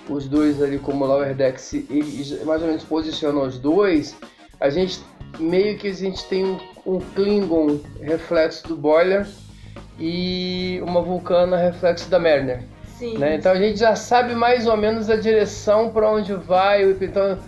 os 0.09 0.29
dois 0.29 0.62
ali 0.62 0.79
como 0.79 1.05
Lower 1.05 1.35
Decks 1.35 1.73
e 1.73 2.41
mais 2.45 2.62
ou 2.62 2.69
menos 2.69 2.85
posicionam 2.85 3.43
os 3.43 3.59
dois, 3.59 4.17
a 4.61 4.71
gente 4.71 5.00
meio 5.38 5.77
que 5.79 5.88
a 5.88 5.93
gente 5.93 6.25
tem 6.25 6.45
um, 6.45 6.59
um 6.87 6.99
Klingon 6.99 7.79
reflexo 8.00 8.67
do 8.67 8.77
Boiler 8.77 9.27
e 9.99 10.81
uma 10.83 11.03
Vulcana 11.03 11.57
reflexo 11.57 12.09
da 12.09 12.19
Mariner. 12.19 12.62
Sim. 12.99 13.19
Né? 13.19 13.37
Então 13.37 13.53
a 13.53 13.57
gente 13.57 13.79
já 13.79 13.95
sabe 13.95 14.35
mais 14.35 14.67
ou 14.67 14.77
menos 14.77 15.09
a 15.09 15.17
direção 15.17 15.91
para 15.91 16.11
onde 16.11 16.35
vai. 16.35 16.83
Então, 16.83 17.38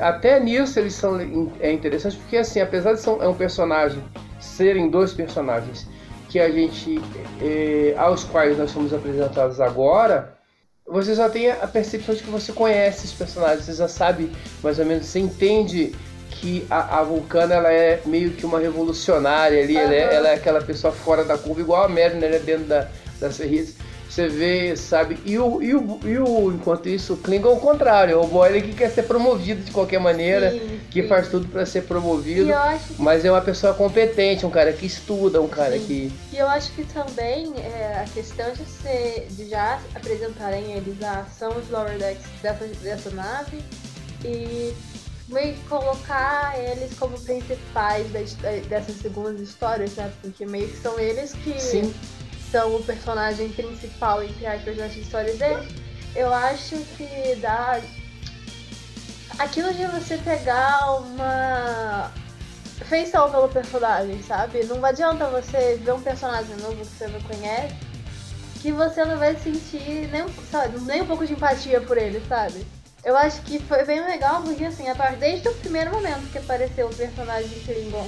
até 0.00 0.38
nisso 0.38 0.78
eles 0.78 0.94
são 0.94 1.18
é 1.60 1.72
interessante 1.72 2.16
porque 2.16 2.36
assim, 2.36 2.60
apesar 2.60 2.92
de 2.92 3.00
ser 3.00 3.10
é 3.10 3.28
um 3.28 3.34
personagem 3.34 4.02
serem 4.38 4.90
dois 4.90 5.12
personagens 5.12 5.88
que 6.28 6.38
a 6.38 6.50
gente 6.50 7.00
é, 7.40 7.94
aos 7.96 8.24
quais 8.24 8.58
nós 8.58 8.70
somos 8.70 8.92
apresentados 8.92 9.60
agora, 9.60 10.38
você 10.90 11.14
já 11.14 11.28
tem 11.28 11.50
a 11.50 11.66
percepção 11.66 12.14
de 12.14 12.22
que 12.22 12.30
você 12.30 12.52
conhece 12.52 13.06
os 13.06 13.12
personagens, 13.12 13.64
você 13.64 13.74
já 13.74 13.88
sabe 13.88 14.30
mais 14.62 14.78
ou 14.78 14.84
menos, 14.84 15.06
você 15.06 15.20
entende 15.20 15.94
que 16.30 16.66
a, 16.70 16.98
a 16.98 17.02
Vulcana 17.04 17.54
ela 17.54 17.72
é 17.72 18.00
meio 18.06 18.32
que 18.32 18.44
uma 18.44 18.58
revolucionária 18.58 19.62
ali, 19.62 19.74
uhum. 19.74 19.82
ela, 19.82 19.94
é, 19.94 20.14
ela, 20.14 20.28
é, 20.30 20.34
aquela 20.34 20.60
pessoa 20.60 20.92
fora 20.92 21.24
da 21.24 21.38
curva, 21.38 21.60
igual 21.60 21.84
a 21.84 21.88
Mariner 21.88 22.30
né, 22.30 22.38
dentro 22.38 22.64
da, 22.64 22.88
da 23.20 23.30
Serrice. 23.30 23.76
Você 24.10 24.26
vê, 24.26 24.76
sabe? 24.76 25.20
E 25.24 25.38
o, 25.38 25.62
e 25.62 25.72
o, 25.72 26.00
e 26.02 26.18
o 26.18 26.52
enquanto 26.52 26.88
isso, 26.88 27.14
o 27.14 27.16
Klingon 27.16 27.50
é 27.50 27.52
o 27.52 27.60
contrário. 27.60 28.14
É 28.14 28.16
o 28.16 28.26
Boyle 28.26 28.60
que 28.60 28.74
quer 28.74 28.90
ser 28.90 29.04
promovido 29.04 29.62
de 29.62 29.70
qualquer 29.70 30.00
maneira, 30.00 30.50
sim, 30.50 30.80
que 30.90 31.02
sim. 31.02 31.08
faz 31.08 31.28
tudo 31.28 31.46
para 31.46 31.64
ser 31.64 31.82
promovido. 31.82 32.50
Que... 32.50 33.00
Mas 33.00 33.24
é 33.24 33.30
uma 33.30 33.40
pessoa 33.40 33.72
competente, 33.72 34.44
um 34.44 34.50
cara 34.50 34.72
que 34.72 34.84
estuda, 34.84 35.40
um 35.40 35.46
cara 35.46 35.78
sim. 35.78 35.84
que. 35.86 36.12
E 36.32 36.38
eu 36.38 36.48
acho 36.48 36.72
que 36.72 36.82
também 36.86 37.54
é, 37.58 38.04
a 38.04 38.12
questão 38.12 38.52
de, 38.52 38.64
ser, 38.64 39.28
de 39.30 39.48
já 39.48 39.78
apresentarem 39.94 40.72
eles 40.72 41.00
a 41.04 41.20
ação 41.20 41.60
de 41.60 41.70
Lower 41.70 41.96
Decks 41.96 42.26
dessa, 42.42 42.66
dessa 42.82 43.10
nave 43.10 43.62
e 44.24 44.74
meio 45.28 45.54
que 45.54 45.68
colocar 45.68 46.58
eles 46.58 46.98
como 46.98 47.16
principais 47.20 48.08
dessas 48.68 48.96
segundas 48.96 49.40
histórias, 49.40 49.94
né? 49.94 50.10
Porque 50.20 50.44
meio 50.44 50.66
que 50.66 50.78
são 50.78 50.98
eles 50.98 51.32
que. 51.44 51.60
Sim 51.60 51.94
são 52.50 52.76
o 52.76 52.82
personagem 52.82 53.48
principal, 53.50 54.22
entre 54.22 54.46
aspas, 54.46 54.76
das 54.76 54.94
histórias 54.96 55.38
dele, 55.38 55.66
eu 56.14 56.32
acho 56.32 56.76
que 56.96 57.36
dá. 57.36 57.80
Aquilo 59.38 59.72
de 59.72 59.86
você 59.86 60.18
pegar 60.18 61.00
uma 61.00 62.10
feição 62.84 63.30
pelo 63.30 63.48
personagem, 63.48 64.22
sabe? 64.22 64.64
Não 64.64 64.84
adianta 64.84 65.26
você 65.28 65.80
ver 65.82 65.92
um 65.92 66.00
personagem 66.00 66.56
novo 66.56 66.76
que 66.76 66.84
você 66.84 67.06
não 67.06 67.20
conhece, 67.20 67.74
que 68.60 68.72
você 68.72 69.04
não 69.04 69.16
vai 69.16 69.36
sentir 69.36 70.08
nem, 70.10 70.26
sabe, 70.50 70.78
nem 70.80 71.02
um 71.02 71.06
pouco 71.06 71.26
de 71.26 71.32
empatia 71.32 71.80
por 71.80 71.96
ele, 71.96 72.22
sabe? 72.28 72.66
Eu 73.02 73.16
acho 73.16 73.40
que 73.42 73.58
foi 73.60 73.84
bem 73.84 74.04
legal, 74.04 74.42
porque 74.42 74.64
assim, 74.64 74.84
desde 75.18 75.48
o 75.48 75.54
primeiro 75.54 75.90
momento 75.90 76.30
que 76.30 76.38
apareceu 76.38 76.88
o 76.88 76.94
personagem 76.94 77.60
Klingon 77.60 78.06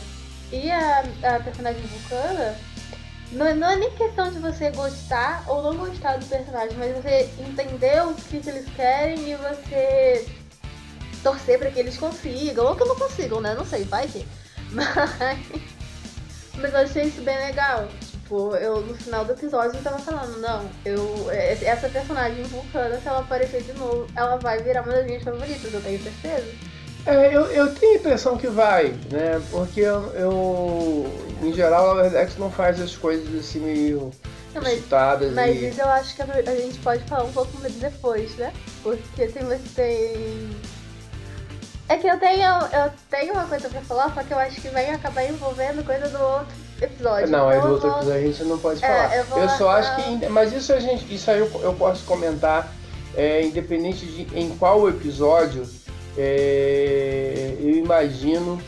e 0.52 0.70
a, 0.70 1.04
a 1.22 1.40
personagem 1.40 1.80
Vulcana, 1.80 2.54
não, 3.32 3.54
não, 3.56 3.70
é 3.70 3.76
nem 3.76 3.90
questão 3.92 4.30
de 4.30 4.38
você 4.38 4.70
gostar 4.70 5.44
ou 5.48 5.62
não 5.62 5.76
gostar 5.76 6.18
do 6.18 6.26
personagem, 6.26 6.76
mas 6.76 6.96
você 6.96 7.28
entender 7.38 8.06
o 8.06 8.14
que, 8.14 8.40
que 8.40 8.48
eles 8.48 8.66
querem 8.74 9.30
e 9.30 9.34
você 9.36 10.26
torcer 11.22 11.58
para 11.58 11.70
que 11.70 11.78
eles 11.78 11.96
consigam, 11.96 12.66
ou 12.66 12.76
que 12.76 12.84
não 12.84 12.96
consigam, 12.96 13.40
né? 13.40 13.54
Não 13.54 13.64
sei, 13.64 13.84
vai 13.84 14.06
que. 14.06 14.26
Mas, 14.72 15.38
mas 16.56 16.72
eu 16.72 16.80
achei 16.80 17.04
isso 17.04 17.22
bem 17.22 17.36
legal. 17.38 17.88
Tipo, 18.32 18.56
eu 18.56 18.80
no 18.80 18.94
final 18.94 19.24
do 19.24 19.32
episódio 19.32 19.76
eu 19.78 19.82
tava 19.82 19.98
falando, 19.98 20.38
não, 20.38 20.70
eu. 20.84 21.30
Essa 21.30 21.88
personagem 21.88 22.42
vulcana, 22.44 22.98
se 22.98 23.08
ela 23.08 23.20
aparecer 23.20 23.62
de 23.62 23.72
novo, 23.74 24.06
ela 24.16 24.36
vai 24.36 24.62
virar 24.62 24.82
uma 24.82 24.92
das 24.92 25.04
minhas 25.06 25.22
favoritas, 25.22 25.72
eu 25.72 25.82
tenho 25.82 26.02
certeza. 26.02 26.54
É, 27.04 27.34
eu, 27.34 27.46
eu 27.46 27.74
tenho 27.74 27.94
a 27.94 27.96
impressão 27.96 28.36
que 28.36 28.46
vai, 28.46 28.94
né? 29.10 29.42
Porque 29.50 29.80
eu, 29.80 30.02
eu 30.14 31.06
em 31.42 31.52
geral, 31.52 31.90
a 31.90 32.02
Verdex 32.02 32.36
não 32.38 32.50
faz 32.50 32.80
as 32.80 32.94
coisas 32.96 33.34
assim 33.34 33.58
meio 33.58 34.12
não, 34.54 34.62
mas, 34.62 34.82
mas 35.32 35.62
e... 35.62 35.68
isso 35.68 35.80
eu 35.80 35.88
acho 35.88 36.14
que 36.14 36.22
a 36.22 36.54
gente 36.54 36.78
pode 36.80 37.02
falar 37.04 37.24
um 37.24 37.32
pouco 37.32 37.50
depois, 37.58 38.36
né? 38.36 38.52
Porque 38.82 39.26
tem, 39.28 39.42
tem... 39.74 40.50
É 41.88 41.96
que 41.96 42.06
eu 42.06 42.18
tenho, 42.18 42.44
eu 42.44 42.92
tenho 43.10 43.32
uma 43.32 43.46
coisa 43.46 43.68
pra 43.68 43.80
falar, 43.80 44.14
só 44.14 44.22
que 44.22 44.32
eu 44.32 44.38
acho 44.38 44.60
que 44.60 44.68
vai 44.68 44.90
acabar 44.90 45.24
envolvendo 45.24 45.84
coisa 45.84 46.08
do 46.08 46.22
outro 46.22 46.54
episódio. 46.80 47.28
Não, 47.28 47.38
então 47.38 47.48
aí 47.48 47.60
do 47.60 47.68
outro 47.68 47.88
vou... 47.88 47.98
episódio 47.98 48.20
a 48.20 48.26
gente 48.26 48.44
não 48.44 48.58
pode 48.58 48.84
é, 48.84 48.88
falar. 48.88 49.16
Eu, 49.16 49.42
eu 49.42 49.48
só 49.50 49.70
acho 49.70 49.96
que. 49.96 50.28
Mas 50.28 50.52
isso 50.52 50.72
a 50.72 50.80
gente. 50.80 51.12
Isso 51.12 51.30
aí 51.30 51.38
eu, 51.38 51.50
eu 51.62 51.72
posso 51.74 52.04
comentar, 52.04 52.70
é, 53.16 53.42
independente 53.42 54.04
de 54.06 54.38
em 54.38 54.50
qual 54.56 54.86
episódio 54.88 55.66
é, 56.16 57.56
eu 57.60 57.76
imagino 57.76 58.60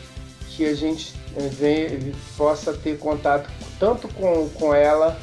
que 0.49 0.65
a 0.65 0.73
gente 0.73 1.13
é, 1.37 1.47
vem, 1.47 2.13
possa 2.37 2.73
ter 2.73 2.97
contato 2.97 3.49
tanto 3.79 4.07
com, 4.09 4.49
com 4.49 4.73
ela 4.73 5.19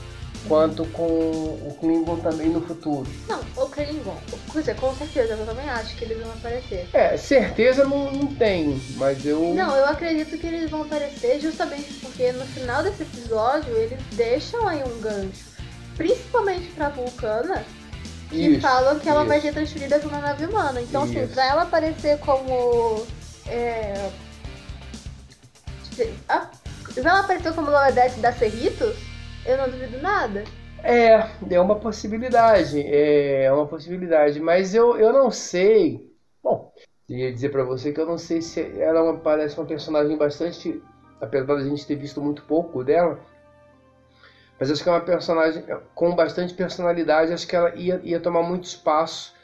quanto 0.48 0.84
com 0.86 1.04
o 1.04 1.76
Klingon 1.80 2.16
também 2.16 2.48
no 2.48 2.60
futuro. 2.60 3.08
Não, 3.28 3.40
o 3.56 3.68
Klingon, 3.68 4.16
dizer, 4.54 4.76
com 4.76 4.94
certeza, 4.94 5.34
eu 5.34 5.46
também 5.46 5.68
acho 5.68 5.96
que 5.96 6.04
eles 6.04 6.18
vão 6.18 6.32
aparecer. 6.32 6.88
É, 6.92 7.16
certeza 7.16 7.84
não, 7.84 8.12
não 8.12 8.26
tenho, 8.34 8.80
mas 8.96 9.24
eu. 9.24 9.54
Não, 9.54 9.74
eu 9.74 9.86
acredito 9.86 10.36
que 10.38 10.46
eles 10.46 10.70
vão 10.70 10.82
aparecer 10.82 11.40
justamente 11.40 11.92
porque 11.94 12.32
no 12.32 12.44
final 12.46 12.82
desse 12.82 13.02
episódio 13.02 13.74
eles 13.76 14.00
deixam 14.12 14.66
aí 14.68 14.82
um 14.82 15.00
gancho. 15.00 15.52
Principalmente 15.96 16.68
pra 16.72 16.88
Vulcana, 16.88 17.64
que 18.32 18.46
isso, 18.46 18.60
falam 18.60 18.98
que 18.98 19.08
ela 19.08 19.20
isso. 19.20 19.28
vai 19.28 19.40
ser 19.40 19.52
transferida 19.52 19.98
pra 19.98 20.08
uma 20.08 20.20
nave 20.20 20.46
humana. 20.46 20.80
Então, 20.80 21.04
isso. 21.04 21.18
assim, 21.18 21.32
pra 21.32 21.46
ela 21.46 21.62
aparecer 21.62 22.18
como. 22.20 23.06
É... 23.46 24.10
Ah, 26.28 26.50
ela 26.96 27.20
apareceu 27.20 27.52
como 27.52 27.70
Loredete 27.70 28.18
da 28.20 28.32
Cerritos, 28.32 28.96
eu 29.44 29.58
não 29.58 29.68
duvido 29.68 30.00
nada. 30.00 30.42
É, 30.82 31.28
é 31.50 31.60
uma 31.60 31.76
possibilidade, 31.76 32.82
é 32.84 33.52
uma 33.52 33.66
possibilidade, 33.66 34.40
mas 34.40 34.74
eu, 34.74 34.96
eu 34.98 35.12
não 35.12 35.30
sei. 35.30 36.10
Bom, 36.42 36.72
ia 37.08 37.32
dizer 37.32 37.50
para 37.50 37.62
você 37.62 37.92
que 37.92 38.00
eu 38.00 38.06
não 38.06 38.18
sei 38.18 38.40
se 38.42 38.60
ela 38.80 38.98
é 38.98 39.02
uma, 39.02 39.18
parece 39.18 39.56
uma 39.58 39.66
personagem 39.66 40.16
bastante, 40.16 40.82
apesar 41.20 41.54
da 41.54 41.64
gente 41.64 41.86
ter 41.86 41.94
visto 41.94 42.20
muito 42.20 42.42
pouco 42.44 42.82
dela, 42.82 43.20
mas 44.58 44.70
acho 44.70 44.82
que 44.82 44.88
é 44.88 44.92
uma 44.92 45.00
personagem 45.00 45.64
com 45.94 46.14
bastante 46.14 46.54
personalidade, 46.54 47.32
acho 47.32 47.46
que 47.46 47.56
ela 47.56 47.74
ia, 47.74 48.00
ia 48.04 48.20
tomar 48.20 48.42
muito 48.42 48.64
espaço. 48.64 49.34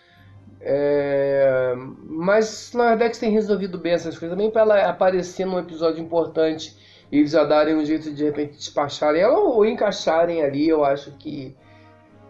É... 0.60 1.74
Mas 2.04 2.72
Nordex 2.72 3.18
tem 3.18 3.30
resolvido 3.30 3.78
bem 3.78 3.92
essas 3.92 4.18
coisas, 4.18 4.36
também 4.36 4.50
para 4.50 4.62
ela 4.62 4.88
aparecer 4.88 5.46
num 5.46 5.58
episódio 5.58 6.02
importante 6.02 6.76
e 7.10 7.18
eles 7.18 7.30
já 7.30 7.44
darem 7.44 7.74
um 7.74 7.84
jeito 7.84 8.04
de, 8.04 8.14
de 8.14 8.24
repente 8.24 8.56
despacharem 8.56 9.22
ela 9.22 9.38
ou 9.38 9.64
encaixarem 9.64 10.42
ali, 10.42 10.68
eu 10.68 10.84
acho 10.84 11.10
que. 11.12 11.56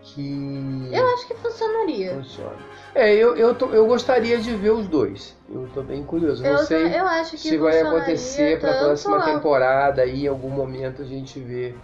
que... 0.03 0.91
Eu 0.93 1.07
acho 1.15 1.27
que 1.27 1.35
funcionaria. 1.35 2.15
Funciona. 2.15 2.57
É, 2.95 3.15
eu, 3.15 3.37
eu, 3.37 3.55
tô, 3.55 3.67
eu 3.71 3.87
gostaria 3.87 4.39
de 4.39 4.55
ver 4.55 4.71
os 4.71 4.87
dois. 4.89 5.37
Eu 5.53 5.69
tô 5.75 5.83
bem 5.83 6.03
curioso. 6.05 6.45
Eu, 6.45 6.53
não 6.53 6.59
sei 6.59 6.87
eu 6.87 7.07
acho 7.07 7.33
que 7.33 7.39
se 7.39 7.57
vai 7.57 7.81
acontecer 7.81 8.61
para 8.61 8.71
a 8.71 8.85
próxima 8.85 9.25
temporada 9.25 10.03
aí, 10.03 10.25
em 10.25 10.29
algum 10.29 10.51
momento 10.51 11.03
a 11.03 11.05
gente 11.05 11.41
vê, 11.41 11.75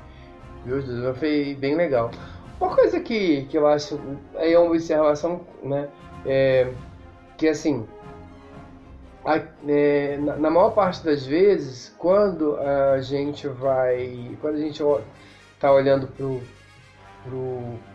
os 0.72 0.84
dois. 0.84 1.18
Foi 1.18 1.56
bem 1.58 1.74
legal. 1.74 2.10
Uma 2.60 2.74
coisa 2.74 3.00
que, 3.00 3.44
que 3.46 3.58
eu 3.58 3.66
acho. 3.66 4.00
Aí 4.36 4.52
é 4.52 4.58
uma 4.58 4.70
observação, 4.70 5.40
né? 5.62 5.88
É, 6.24 6.72
que 7.36 7.48
assim. 7.48 7.86
A, 9.24 9.40
é, 9.66 10.18
na, 10.18 10.36
na, 10.36 10.50
maior 10.50 10.70
parte 10.70 11.02
das 11.04 11.24
vezes, 11.26 11.94
quando 11.98 12.56
a 12.56 13.00
gente 13.00 13.48
vai. 13.48 14.36
Quando 14.40 14.56
a 14.56 14.60
gente 14.60 14.82
tá 15.58 15.72
olhando 15.72 16.06
pro. 16.08 16.40
pro 17.24 17.94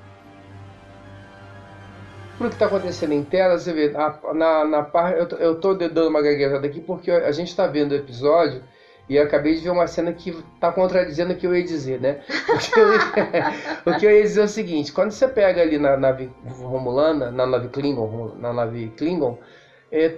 pro 2.38 2.48
que 2.48 2.56
está 2.56 2.68
acontecendo 2.68 3.12
em 3.12 3.22
tela, 3.22 3.60
você 3.60 3.74
vê, 3.74 3.94
na, 4.34 4.64
na 4.66 4.82
parte. 4.82 5.20
Eu, 5.20 5.38
eu 5.40 5.60
tô 5.60 5.74
dando 5.74 6.08
uma 6.08 6.22
gaguejada 6.22 6.66
aqui 6.66 6.80
porque 6.80 7.12
a 7.12 7.32
gente 7.32 7.50
está 7.50 7.68
vendo 7.68 7.92
o 7.92 7.96
episódio 7.96 8.64
e 9.10 9.16
eu 9.16 9.24
acabei 9.24 9.56
de 9.56 9.62
ver 9.62 9.72
uma 9.72 9.88
cena 9.88 10.14
que 10.14 10.30
está 10.30 10.72
contradizendo 10.72 11.34
o 11.34 11.36
que 11.36 11.48
eu 11.48 11.56
ia 11.56 11.64
dizer, 11.64 12.00
né? 12.00 12.20
O 12.48 12.58
que 12.60 12.80
eu 12.80 12.94
ia, 12.94 13.00
o 13.86 14.00
que 14.00 14.06
eu 14.06 14.12
ia 14.12 14.22
dizer 14.22 14.42
é 14.42 14.44
o 14.44 14.48
seguinte: 14.48 14.94
quando 14.94 15.12
você 15.12 15.28
pega 15.28 15.62
ali 15.62 15.80
na 15.80 15.98
nave 15.98 16.30
Romulana, 16.62 17.32
na 17.32 17.46
nave 17.46 17.70
Klingon, 17.70 18.36
na 18.40 18.54
nave 18.54 18.90
Klingon, 18.96 19.36
é, 19.92 20.14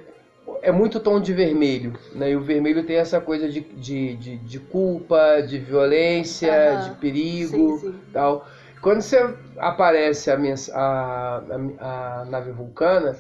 é 0.62 0.72
muito 0.72 1.00
tom 1.00 1.22
de 1.22 1.34
vermelho, 1.34 1.94
né? 2.14 2.32
E 2.32 2.36
o 2.36 2.42
vermelho 2.42 2.84
tem 2.84 2.98
essa 2.98 3.22
coisa 3.22 3.48
de, 3.48 3.62
de, 3.62 4.14
de, 4.16 4.38
de 4.38 4.60
culpa, 4.60 5.42
de 5.42 5.58
violência, 5.58 6.52
Aham. 6.74 6.84
de 6.84 6.92
perigo, 6.92 7.78
Sim, 7.80 7.92
sim. 7.92 8.00
tal. 8.12 8.46
Quando 8.82 9.02
você 9.02 9.18
aparece 9.58 10.32
a, 10.32 10.38
a, 10.74 11.42
a, 11.80 12.22
a 12.22 12.26
nave 12.26 12.52
vulcana, 12.52 13.16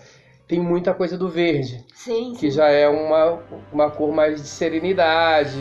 tem 0.51 0.59
muita 0.59 0.93
coisa 0.93 1.17
do 1.17 1.29
verde, 1.29 1.81
Sim, 1.95 2.33
que 2.33 2.51
sim. 2.51 2.51
já 2.51 2.67
é 2.67 2.85
uma, 2.85 3.39
uma 3.71 3.89
cor 3.89 4.11
mais 4.11 4.41
de 4.41 4.45
serenidade, 4.49 5.57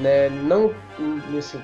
né? 0.00 0.28
Não 0.30 0.72
assim, 1.36 1.60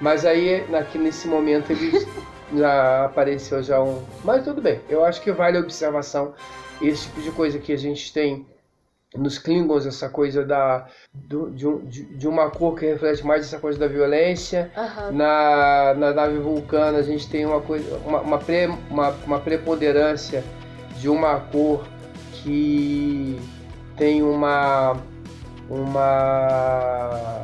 Mas 0.00 0.24
aí, 0.24 0.64
aqui 0.74 0.96
nesse 0.96 1.28
momento, 1.28 1.70
eles 1.70 2.08
já 2.56 3.04
apareceu 3.04 3.62
já 3.62 3.78
um. 3.78 4.02
Mas 4.24 4.42
tudo 4.42 4.62
bem, 4.62 4.80
eu 4.88 5.04
acho 5.04 5.20
que 5.20 5.30
vale 5.32 5.58
a 5.58 5.60
observação. 5.60 6.32
Esse 6.80 7.08
tipo 7.08 7.20
de 7.20 7.30
coisa 7.32 7.58
que 7.58 7.74
a 7.74 7.76
gente 7.76 8.10
tem 8.10 8.46
nos 9.14 9.36
Klingons, 9.36 9.84
essa 9.84 10.08
coisa 10.08 10.42
da, 10.46 10.86
do, 11.12 11.50
de, 11.50 11.68
um, 11.68 11.84
de, 11.84 12.04
de, 12.06 12.26
uma 12.26 12.48
cor 12.48 12.74
que 12.74 12.86
reflete 12.86 13.24
mais 13.24 13.42
essa 13.42 13.58
coisa 13.58 13.78
da 13.78 13.86
violência. 13.86 14.72
Aham. 14.74 15.12
Na, 15.12 15.94
na 15.94 16.14
nave 16.14 16.38
vulcana 16.38 16.96
a 16.96 17.02
gente 17.02 17.28
tem 17.28 17.44
uma 17.44 17.60
coisa, 17.60 17.98
uma, 17.98 18.22
uma, 18.22 18.38
pre, 18.38 18.64
uma, 18.88 19.10
uma 19.26 19.40
preponderância 19.40 20.42
de 20.98 21.10
uma 21.10 21.38
cor 21.38 21.84
que 22.44 23.40
tem 23.96 24.22
uma 24.22 24.96
uma 25.68 27.42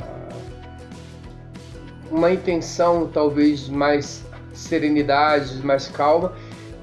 uma 2.11 2.31
intenção 2.31 3.09
talvez 3.13 3.69
mais 3.69 4.23
serenidade, 4.53 5.65
mais 5.65 5.89
calma. 5.89 6.33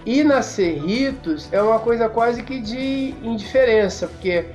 E 0.06 0.24
na 0.24 0.42
Cerritos 0.42 1.48
é 1.52 1.62
uma 1.62 1.80
coisa 1.80 2.10
quase 2.10 2.42
que 2.42 2.60
de 2.60 3.14
indiferença, 3.22 4.08
porque 4.08 4.46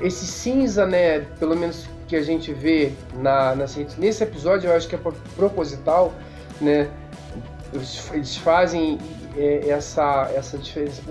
esse 0.00 0.26
cinza, 0.26 0.86
né, 0.86 1.20
pelo 1.40 1.56
menos 1.56 1.88
que 2.06 2.14
a 2.14 2.22
gente 2.22 2.52
vê 2.52 2.92
na, 3.14 3.66
Cerritos, 3.66 3.96
nesse 3.96 4.22
episódio 4.22 4.68
eu 4.68 4.76
acho 4.76 4.86
que 4.86 4.94
é 4.94 4.98
proposital, 5.34 6.12
né, 6.60 6.88
eles 8.12 8.36
fazem 8.36 8.98
é, 9.36 9.70
essa, 9.70 10.30
essa 10.34 10.56
diferença. 10.58 11.02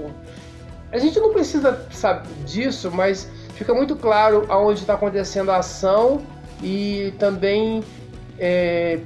A 0.91 0.98
gente 0.98 1.20
não 1.20 1.32
precisa 1.34 1.86
saber 1.91 2.29
disso, 2.46 2.89
mas 2.91 3.29
fica 3.56 3.74
muito 3.74 3.96
claro 3.96 4.46
aonde 4.48 4.82
está 4.82 4.94
acontecendo 4.94 5.51
a 5.51 5.58
ação 5.58 6.22
e 6.63 7.13
também, 7.20 7.84
é, 8.39 9.00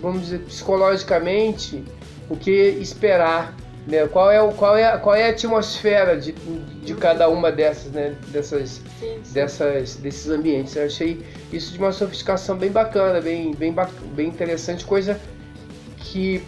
vamos 0.00 0.22
dizer, 0.22 0.40
psicologicamente, 0.40 1.84
o 2.28 2.36
que 2.36 2.50
esperar, 2.50 3.54
né? 3.86 4.06
Qual 4.06 4.30
é, 4.30 4.40
o, 4.42 4.52
qual 4.52 4.76
é, 4.76 4.96
qual 4.98 5.14
é 5.14 5.26
a 5.26 5.30
atmosfera 5.30 6.18
de, 6.18 6.32
de 6.32 6.94
cada 6.94 7.28
uma 7.28 7.50
dessas, 7.50 7.90
né? 7.92 8.14
Dessas, 8.28 8.82
Sim, 9.00 9.20
sim. 9.22 9.32
dessas, 9.32 9.96
desses 9.96 10.30
ambientes. 10.30 10.76
Eu 10.76 10.84
achei 10.84 11.24
isso 11.52 11.72
de 11.72 11.78
uma 11.78 11.92
sofisticação 11.92 12.56
bem 12.56 12.70
bacana, 12.70 13.20
bem, 13.20 13.54
bem, 13.54 13.74
bem 14.14 14.28
interessante, 14.28 14.84
coisa 14.84 15.18
que 15.96 16.44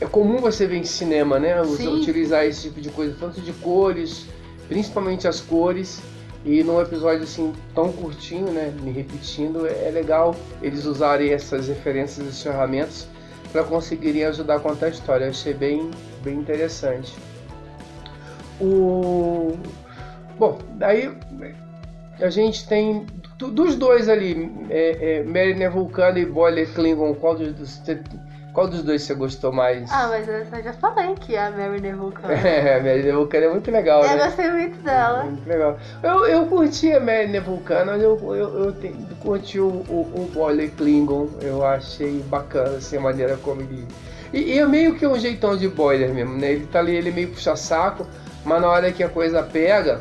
é 0.00 0.06
comum 0.06 0.38
você 0.38 0.66
ver 0.66 0.76
em 0.78 0.84
cinema, 0.84 1.38
né? 1.38 1.54
Utilizar 1.94 2.44
esse 2.44 2.62
tipo 2.68 2.80
de 2.80 2.90
coisa, 2.90 3.16
tanto 3.18 3.40
de 3.40 3.52
cores, 3.54 4.26
principalmente 4.68 5.26
as 5.28 5.40
cores. 5.40 6.00
E 6.44 6.62
num 6.62 6.78
episódio 6.80 7.22
assim 7.22 7.54
tão 7.74 7.90
curtinho, 7.90 8.50
né? 8.52 8.70
Me 8.82 8.90
repetindo, 8.90 9.66
é 9.66 9.90
legal 9.90 10.36
eles 10.60 10.84
usarem 10.84 11.30
essas 11.32 11.68
referências, 11.68 12.26
essas 12.26 12.42
ferramentas 12.42 13.08
para 13.50 13.64
conseguirem 13.64 14.24
ajudar 14.24 14.56
a 14.56 14.60
contar 14.60 14.86
a 14.86 14.88
história. 14.90 15.24
Eu 15.24 15.30
achei 15.30 15.54
bem, 15.54 15.90
bem 16.22 16.34
interessante. 16.38 17.14
O 18.60 19.56
bom, 20.38 20.58
daí 20.76 21.10
a 22.20 22.30
gente 22.30 22.68
tem 22.68 23.06
do- 23.38 23.50
dos 23.50 23.74
dois 23.76 24.08
ali, 24.08 24.50
é, 24.70 25.18
é, 25.18 25.22
Mariner 25.24 25.70
Vulcano 25.70 26.18
e 26.18 26.26
Boiler 26.26 26.68
Klingon. 26.74 27.14
Qual 27.14 27.34
dos, 27.36 27.52
dos- 27.54 27.82
qual 28.54 28.68
dos 28.68 28.82
dois 28.82 29.02
você 29.02 29.12
gostou 29.14 29.52
mais? 29.52 29.90
Ah, 29.92 30.06
mas 30.08 30.26
eu 30.28 30.62
já 30.62 30.72
falei 30.74 31.14
que 31.16 31.34
é 31.34 31.46
a 31.46 31.50
Mariner 31.50 31.96
Vulcano. 31.96 32.32
É, 32.32 32.76
a 32.76 32.82
Mariner 32.82 33.14
Vulcano 33.16 33.44
é 33.46 33.48
muito 33.50 33.70
legal, 33.70 34.02
Eu 34.04 34.16
né? 34.16 34.24
gostei 34.26 34.50
muito 34.50 34.82
dela. 34.82 35.24
Muito 35.24 35.46
legal. 35.46 35.76
Eu, 36.02 36.24
eu 36.26 36.46
curti 36.46 36.92
a 36.92 37.00
Mariner 37.00 37.42
Vulcano, 37.42 37.90
mas 37.92 38.00
eu, 38.02 38.16
eu, 38.34 38.64
eu 38.64 38.72
te- 38.72 38.94
curti 39.20 39.58
o, 39.60 39.66
o, 39.66 40.00
o 40.14 40.30
Boiler 40.32 40.70
Klingon. 40.70 41.28
Eu 41.42 41.66
achei 41.66 42.20
bacana 42.28 42.76
assim, 42.78 42.96
a 42.96 43.00
maneira 43.00 43.36
como 43.38 43.60
ele. 43.60 43.86
E, 44.32 44.54
e 44.54 44.58
é 44.58 44.66
meio 44.66 44.94
que 44.94 45.06
um 45.06 45.18
jeitão 45.18 45.56
de 45.56 45.68
boiler 45.68 46.14
mesmo, 46.14 46.36
né? 46.38 46.52
Ele 46.52 46.66
tá 46.66 46.78
ali, 46.78 46.94
ele 46.94 47.10
meio 47.10 47.28
puxa-saco, 47.28 48.06
mas 48.44 48.62
na 48.62 48.68
hora 48.68 48.90
que 48.92 49.02
a 49.02 49.08
coisa 49.08 49.42
pega, 49.42 50.00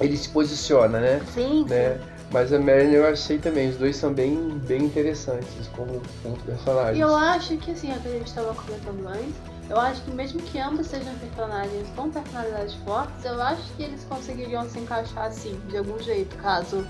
ele 0.00 0.16
se 0.16 0.28
posiciona, 0.28 0.98
né? 1.00 1.20
Sim, 1.32 1.64
né? 1.68 1.96
Mas 2.32 2.50
a 2.50 2.58
Mariner 2.58 2.94
eu 2.94 3.06
achei 3.06 3.38
também, 3.38 3.68
os 3.68 3.76
dois 3.76 3.94
são 3.94 4.12
bem, 4.12 4.58
bem 4.66 4.84
interessantes 4.84 5.68
como, 5.76 6.00
como 6.22 6.36
personagens. 6.38 6.96
E 6.96 7.00
eu 7.00 7.14
acho 7.14 7.56
que 7.58 7.72
assim, 7.72 7.92
é 7.92 7.96
o 7.96 8.00
que 8.00 8.08
a 8.08 8.12
gente 8.12 8.26
estava 8.26 8.54
comentando 8.54 9.06
antes, 9.06 9.34
eu 9.68 9.78
acho 9.78 10.02
que 10.02 10.10
mesmo 10.10 10.40
que 10.40 10.58
ambos 10.58 10.86
sejam 10.86 11.14
personagens 11.16 11.88
com 11.94 12.10
personalidades 12.10 12.74
fortes, 12.86 13.24
eu 13.24 13.40
acho 13.40 13.62
que 13.76 13.82
eles 13.82 14.04
conseguiriam 14.04 14.66
se 14.68 14.78
encaixar 14.78 15.26
assim, 15.26 15.60
de 15.68 15.76
algum 15.76 15.98
jeito, 15.98 16.34
caso 16.36 16.86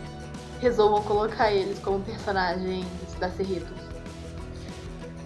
resolvam 0.60 1.02
colocar 1.02 1.52
eles 1.52 1.78
como 1.80 2.00
personagens 2.00 2.86
da 3.18 3.28
Cerritos. 3.30 3.82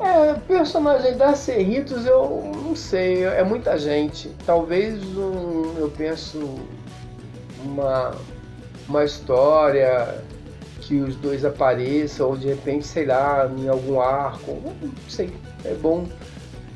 É, 0.00 0.34
personagem 0.46 1.16
da 1.16 1.34
Cerritos 1.34 2.06
eu 2.06 2.52
não 2.64 2.74
sei, 2.74 3.24
é 3.24 3.44
muita 3.44 3.78
gente. 3.78 4.34
Talvez 4.46 5.02
um, 5.16 5.74
eu 5.78 5.90
penso 5.90 6.58
uma, 7.64 8.14
uma 8.88 9.04
história 9.04 10.22
que 10.80 11.00
os 11.00 11.16
dois 11.16 11.44
apareçam, 11.44 12.28
ou 12.28 12.36
de 12.36 12.46
repente, 12.48 12.86
sei 12.86 13.06
lá, 13.06 13.50
em 13.58 13.68
algum 13.68 14.00
arco, 14.00 14.60
não 14.80 14.92
sei, 15.08 15.32
é 15.64 15.74
bom. 15.74 16.06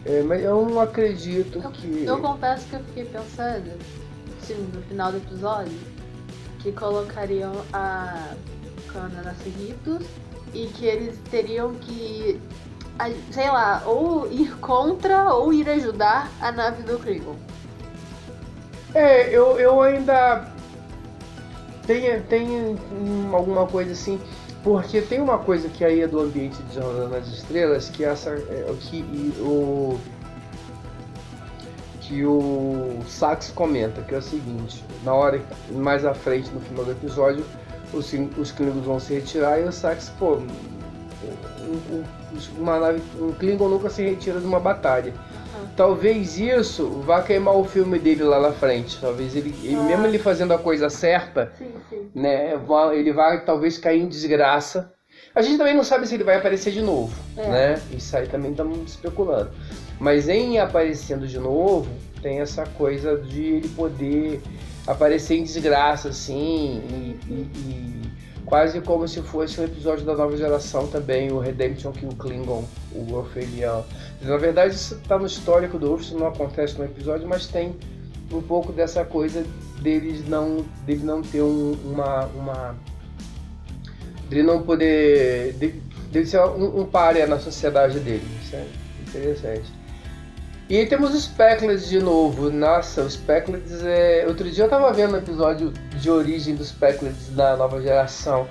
É, 0.04 0.22
mas 0.22 0.42
eu 0.42 0.66
não 0.66 0.80
acredito 0.80 1.60
Eu, 1.62 1.70
que. 1.70 2.04
eu 2.04 2.18
confesso 2.18 2.66
que 2.66 2.74
eu 2.74 2.80
fiquei 2.80 3.04
pensando, 3.04 3.70
assim, 4.42 4.54
no 4.74 4.82
final 4.82 5.12
do 5.12 5.18
episódio, 5.18 5.78
que 6.58 6.72
colocariam 6.72 7.52
a 7.72 8.32
Kana 8.92 9.22
na 9.22 9.34
Cerritos 9.34 10.06
e 10.54 10.66
que 10.68 10.86
eles 10.86 11.18
teriam 11.30 11.74
que, 11.74 12.40
sei 13.30 13.48
lá, 13.48 13.82
ou 13.86 14.30
ir 14.32 14.56
contra 14.56 15.32
ou 15.34 15.52
ir 15.52 15.68
ajudar 15.68 16.30
a 16.40 16.50
nave 16.50 16.82
do 16.82 16.98
Klingon. 16.98 17.36
É, 18.94 19.28
eu, 19.28 19.60
eu 19.60 19.80
ainda 19.82 20.49
tenho 22.28 22.76
hum, 22.92 23.30
alguma 23.34 23.66
coisa 23.66 23.92
assim, 23.92 24.20
porque 24.62 25.00
tem 25.00 25.20
uma 25.20 25.38
coisa 25.38 25.68
que 25.68 25.84
aí 25.84 26.00
é 26.00 26.06
do 26.06 26.20
ambiente 26.20 26.62
de 26.64 26.74
Jornada 26.74 27.08
nas 27.08 27.26
Estrelas, 27.28 27.88
que 27.88 28.04
essa 28.04 28.30
é 28.30 28.72
que 28.80 29.02
o 29.40 29.98
que 32.00 32.24
o 32.24 32.98
Sax 33.06 33.50
comenta, 33.54 34.02
que 34.02 34.14
é 34.14 34.18
o 34.18 34.22
seguinte, 34.22 34.84
na 35.04 35.14
hora 35.14 35.40
mais 35.70 36.04
à 36.04 36.12
frente 36.12 36.50
no 36.50 36.60
final 36.60 36.84
do 36.84 36.90
episódio, 36.92 37.44
os, 37.92 38.12
os 38.36 38.50
Klingons 38.52 38.84
vão 38.84 38.98
se 38.98 39.14
retirar 39.14 39.60
e 39.60 39.64
o 39.64 39.70
Sax, 39.72 40.10
pô, 40.18 40.34
um, 40.34 40.46
um- 41.96 42.04
uma 42.58 42.78
nave, 42.78 43.02
um 43.20 43.32
Klingon 43.32 43.68
nunca 43.68 43.90
se 43.90 44.02
retira 44.02 44.40
de 44.40 44.46
uma 44.46 44.58
batalha. 44.60 45.12
Talvez 45.80 46.38
isso 46.38 46.90
vá 47.06 47.22
queimar 47.22 47.56
o 47.56 47.64
filme 47.64 47.98
dele 47.98 48.22
lá 48.22 48.38
na 48.38 48.52
frente. 48.52 48.98
Talvez 49.00 49.34
ele, 49.34 49.54
ele- 49.64 49.76
Ah. 49.76 49.82
mesmo 49.84 50.06
ele 50.06 50.18
fazendo 50.18 50.52
a 50.52 50.58
coisa 50.58 50.90
certa, 50.90 51.54
Sim, 51.56 51.70
sim. 51.88 52.10
né, 52.14 52.52
ele 52.92 53.10
vai 53.14 53.42
talvez 53.46 53.78
cair 53.78 54.02
em 54.02 54.06
desgraça. 54.06 54.92
A 55.34 55.40
gente 55.40 55.56
também 55.56 55.72
não 55.74 55.82
sabe 55.82 56.06
se 56.06 56.14
ele 56.16 56.22
vai 56.22 56.36
aparecer 56.36 56.70
de 56.70 56.82
novo, 56.82 57.14
É. 57.34 57.48
né? 57.48 57.82
Isso 57.92 58.14
aí 58.14 58.26
também 58.28 58.50
estamos 58.50 58.90
especulando. 58.90 59.52
Mas 59.98 60.28
em 60.28 60.58
aparecendo 60.58 61.26
de 61.26 61.38
novo, 61.38 61.88
tem 62.20 62.40
essa 62.40 62.66
coisa 62.66 63.16
de 63.16 63.42
ele 63.42 63.68
poder 63.68 64.42
aparecer 64.86 65.38
em 65.38 65.44
desgraça, 65.44 66.10
assim, 66.10 66.82
e, 66.90 67.32
e- 67.32 67.50
e 67.56 68.09
quase 68.44 68.80
como 68.80 69.06
se 69.06 69.20
fosse 69.22 69.60
um 69.60 69.64
episódio 69.64 70.04
da 70.04 70.14
nova 70.14 70.36
geração 70.36 70.86
também, 70.86 71.30
o 71.30 71.38
Redemption 71.38 71.92
o 72.02 72.14
Klingon, 72.16 72.64
o 72.92 73.12
Orfelian. 73.14 73.82
Na 74.22 74.36
verdade, 74.36 74.74
isso 74.74 74.94
está 74.94 75.18
no 75.18 75.26
histórico 75.26 75.78
do 75.78 75.92
Urso, 75.92 76.16
não 76.18 76.26
acontece 76.26 76.76
no 76.78 76.84
episódio, 76.84 77.28
mas 77.28 77.46
tem 77.46 77.74
um 78.32 78.40
pouco 78.42 78.72
dessa 78.72 79.04
coisa 79.04 79.44
deles 79.80 80.28
não, 80.28 80.64
dele 80.84 81.04
não 81.04 81.22
ter 81.22 81.42
um- 81.42 81.76
uma, 81.84 82.26
uma. 82.26 82.76
dele 84.28 84.42
não 84.42 84.62
poder. 84.62 85.52
de- 85.54 85.80
dele 86.10 86.26
ser 86.26 86.40
um, 86.40 86.80
um 86.80 86.84
párea 86.84 87.26
na 87.26 87.38
sociedade 87.38 88.00
dele. 88.00 88.26
Isso 88.42 88.56
é 88.56 88.66
interessante. 89.06 89.79
E 90.70 90.76
aí 90.78 90.86
temos 90.86 91.12
os 91.12 91.24
Speckleds 91.24 91.88
de 91.88 91.98
novo. 91.98 92.48
Nossa, 92.48 93.02
os 93.02 93.14
Speckleds 93.14 93.82
é. 93.84 94.24
Outro 94.28 94.48
dia 94.48 94.64
eu 94.64 94.68
tava 94.68 94.92
vendo 94.92 95.14
o 95.14 95.16
episódio 95.16 95.72
de 95.96 96.08
origem 96.08 96.54
dos 96.54 96.68
Speckleds 96.68 97.28
da 97.30 97.56
nova 97.56 97.82
geração. 97.82 98.46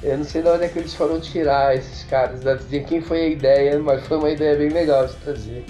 Eu 0.00 0.18
não 0.18 0.24
sei 0.24 0.42
de 0.42 0.48
onde 0.48 0.64
é 0.64 0.68
que 0.68 0.78
eles 0.78 0.94
foram 0.94 1.18
tirar 1.20 1.74
esses 1.74 2.04
caras, 2.04 2.40
da- 2.40 2.56
quem 2.56 3.00
foi 3.00 3.20
a 3.22 3.28
ideia, 3.28 3.78
mas 3.80 4.06
foi 4.06 4.16
uma 4.18 4.30
ideia 4.30 4.56
bem 4.56 4.68
legal 4.68 5.06
de 5.08 5.14
trazer 5.16 5.64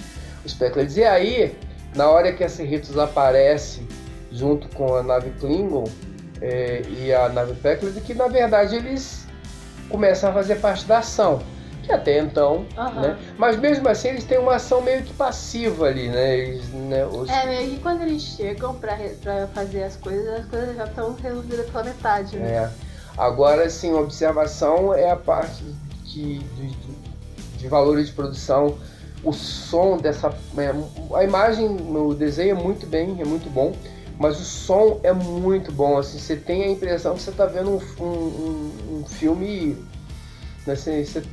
os 0.45 0.51
Speckleds. 0.51 0.97
E 0.97 1.03
aí, 1.03 1.57
na 1.95 2.07
hora 2.09 2.31
que 2.31 2.43
a 2.43 2.49
Cerritos 2.49 2.95
aparece 2.99 3.81
junto 4.31 4.67
com 4.75 4.93
a 4.95 5.01
nave 5.01 5.31
Klingon 5.39 5.85
é, 6.41 6.83
e 6.89 7.11
a 7.11 7.27
nave 7.29 7.55
Speckled, 7.55 7.99
que 8.01 8.13
na 8.13 8.27
verdade 8.27 8.75
eles 8.75 9.25
começam 9.89 10.29
a 10.29 10.33
fazer 10.33 10.57
parte 10.57 10.85
da 10.85 10.99
ação. 10.99 11.41
Que 11.87 11.93
até 11.93 12.19
então, 12.19 12.65
Aham. 12.77 13.01
né? 13.01 13.17
Mas 13.37 13.57
mesmo 13.57 13.87
assim 13.87 14.09
eles 14.09 14.25
têm 14.25 14.37
uma 14.37 14.55
ação 14.55 14.81
meio 14.81 15.03
que 15.03 15.13
passiva 15.13 15.85
ali, 15.87 16.09
né? 16.09 16.37
Eles, 16.37 16.67
né, 16.73 17.05
os- 17.05 17.29
É, 17.29 17.45
meio 17.45 17.69
que 17.71 17.77
quando 17.79 18.01
eles 18.01 18.21
chegam 18.23 18.75
pra, 18.75 18.97
pra 19.23 19.47
fazer 19.47 19.83
as 19.83 19.95
coisas, 19.95 20.27
as 20.41 20.45
coisas 20.47 20.75
já 20.75 20.83
estão 20.83 21.15
resolvidas 21.15 21.65
pela 21.69 21.83
metade, 21.85 22.35
né? 22.37 22.45
É. 22.55 22.69
Agora, 23.17 23.69
sim, 23.69 23.91
a 23.95 24.01
observação 24.01 24.93
é 24.93 25.09
a 25.09 25.15
parte 25.15 25.63
de, 26.03 26.39
de- 26.39 26.75
de 27.57 27.67
valores 27.69 28.07
de 28.07 28.13
produção, 28.13 28.77
o 29.23 29.31
som 29.31 29.97
dessa. 29.97 30.27
É, 30.57 30.73
a 31.15 31.23
imagem 31.23 31.69
no 31.69 32.13
desenho 32.13 32.51
é 32.51 32.61
muito 32.61 32.85
bem, 32.85 33.21
é 33.21 33.25
muito 33.25 33.49
bom, 33.49 33.71
mas 34.19 34.37
o 34.41 34.43
som 34.43 34.99
é 35.03 35.13
muito 35.13 35.71
bom. 35.71 35.97
Assim, 35.97 36.19
você 36.19 36.35
tem 36.35 36.63
a 36.63 36.67
impressão 36.67 37.15
que 37.15 37.21
você 37.21 37.29
está 37.29 37.45
vendo 37.45 37.71
um, 37.71 38.03
um, 38.03 38.97
um 38.99 39.05
filme. 39.05 39.77
Assim, 40.67 41.03
você, 41.05 41.23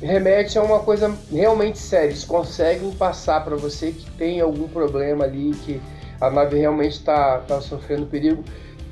remete 0.00 0.58
a 0.58 0.62
uma 0.62 0.80
coisa 0.80 1.14
realmente 1.30 1.78
séria. 1.78 2.06
Eles 2.06 2.24
conseguem 2.24 2.90
passar 2.92 3.44
para 3.44 3.56
você 3.56 3.92
que 3.92 4.10
tem 4.12 4.40
algum 4.40 4.68
problema 4.68 5.24
ali, 5.24 5.52
que 5.64 5.80
a 6.20 6.30
nave 6.30 6.58
realmente 6.58 6.92
está 6.92 7.38
tá 7.38 7.60
sofrendo 7.60 8.06
perigo. 8.06 8.42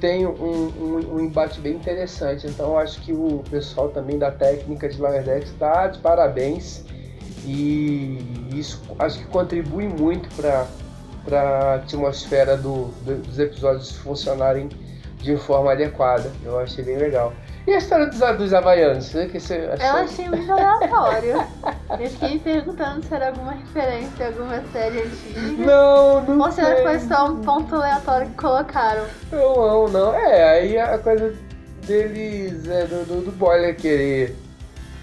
Tem 0.01 0.27
um, 0.27 0.31
um, 0.31 1.15
um, 1.15 1.21
embate 1.21 1.61
bem 1.61 1.75
interessante. 1.75 2.47
Então 2.47 2.79
acho 2.79 3.01
que 3.01 3.13
o 3.13 3.43
pessoal 3.51 3.89
também 3.89 4.19
da 4.19 4.31
técnica 4.31 4.89
de 4.89 5.01
Lower 5.01 5.25
Decks 5.25 5.51
está 5.51 5.89
de 5.89 5.99
parabéns. 5.99 6.85
E 7.45 8.19
isso 8.55 8.81
acho 8.99 9.19
que 9.19 9.27
contribui 9.27 9.89
muito 9.89 10.29
para 10.37 10.67
a 11.33 11.75
atmosfera 11.77 12.57
do, 12.57 12.87
do, 13.05 13.23
dos 13.23 13.39
episódios 13.39 13.93
funcionarem 13.93 14.69
de 15.21 15.37
forma 15.37 15.73
adequada. 15.73 16.31
Eu 16.45 16.59
achei 16.59 16.85
bem 16.85 16.97
legal. 16.97 17.33
E 17.69 17.75
a 17.75 17.77
história 17.77 18.07
dos, 18.07 18.19
dos 18.39 18.55
havaianos? 18.55 19.13
Né? 19.13 19.27
Que 19.27 19.39
você 19.39 19.57
achou? 19.71 19.87
Eu 19.87 20.05
achei 20.05 20.29
muito 20.31 20.51
aleatório. 20.51 21.47
Eu 22.01 22.09
fiquei 22.09 22.39
perguntando 22.39 23.05
se 23.05 23.15
era 23.15 23.29
alguma 23.29 23.53
referência 23.53 24.25
a 24.25 24.29
alguma 24.29 24.63
série 24.73 25.03
antiga. 25.03 25.67
Não, 25.67 26.25
não 26.25 26.47
Ou 26.47 26.51
se 26.51 26.63
foi 26.63 26.99
só 27.01 27.27
um 27.27 27.43
ponto 27.43 27.75
aleatório 27.75 28.27
que 28.31 28.37
colocaram. 28.37 29.05
Não, 29.31 29.87
não. 29.87 30.15
É, 30.15 30.49
aí 30.49 30.79
a 30.79 30.97
coisa 30.97 31.37
deles, 31.87 32.67
é, 32.69 32.87
do, 32.87 33.05
do, 33.05 33.21
do 33.27 33.33
Boiler 33.33 33.77
querer, 33.77 34.35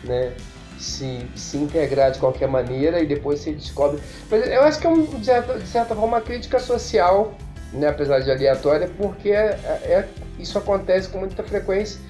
né? 0.03 0.33
Se, 0.79 1.23
se 1.35 1.57
integrar 1.57 2.13
de 2.13 2.17
qualquer 2.17 2.47
maneira 2.47 2.99
e 2.99 3.05
depois 3.05 3.41
você 3.41 3.51
descobre. 3.51 4.01
Mas 4.27 4.47
eu 4.47 4.63
acho 4.63 4.79
que 4.79 4.87
é, 4.87 4.89
um, 4.89 5.03
de, 5.03 5.23
certa, 5.23 5.59
de 5.59 5.67
certa 5.67 5.89
forma, 5.89 6.17
uma 6.17 6.21
crítica 6.21 6.57
social, 6.57 7.35
né, 7.71 7.89
apesar 7.89 8.21
de 8.21 8.31
aleatória, 8.31 8.89
porque 8.97 9.29
é, 9.29 9.51
é, 9.83 10.07
isso 10.39 10.57
acontece 10.57 11.09
com 11.09 11.19
muita 11.19 11.43
frequência 11.43 12.01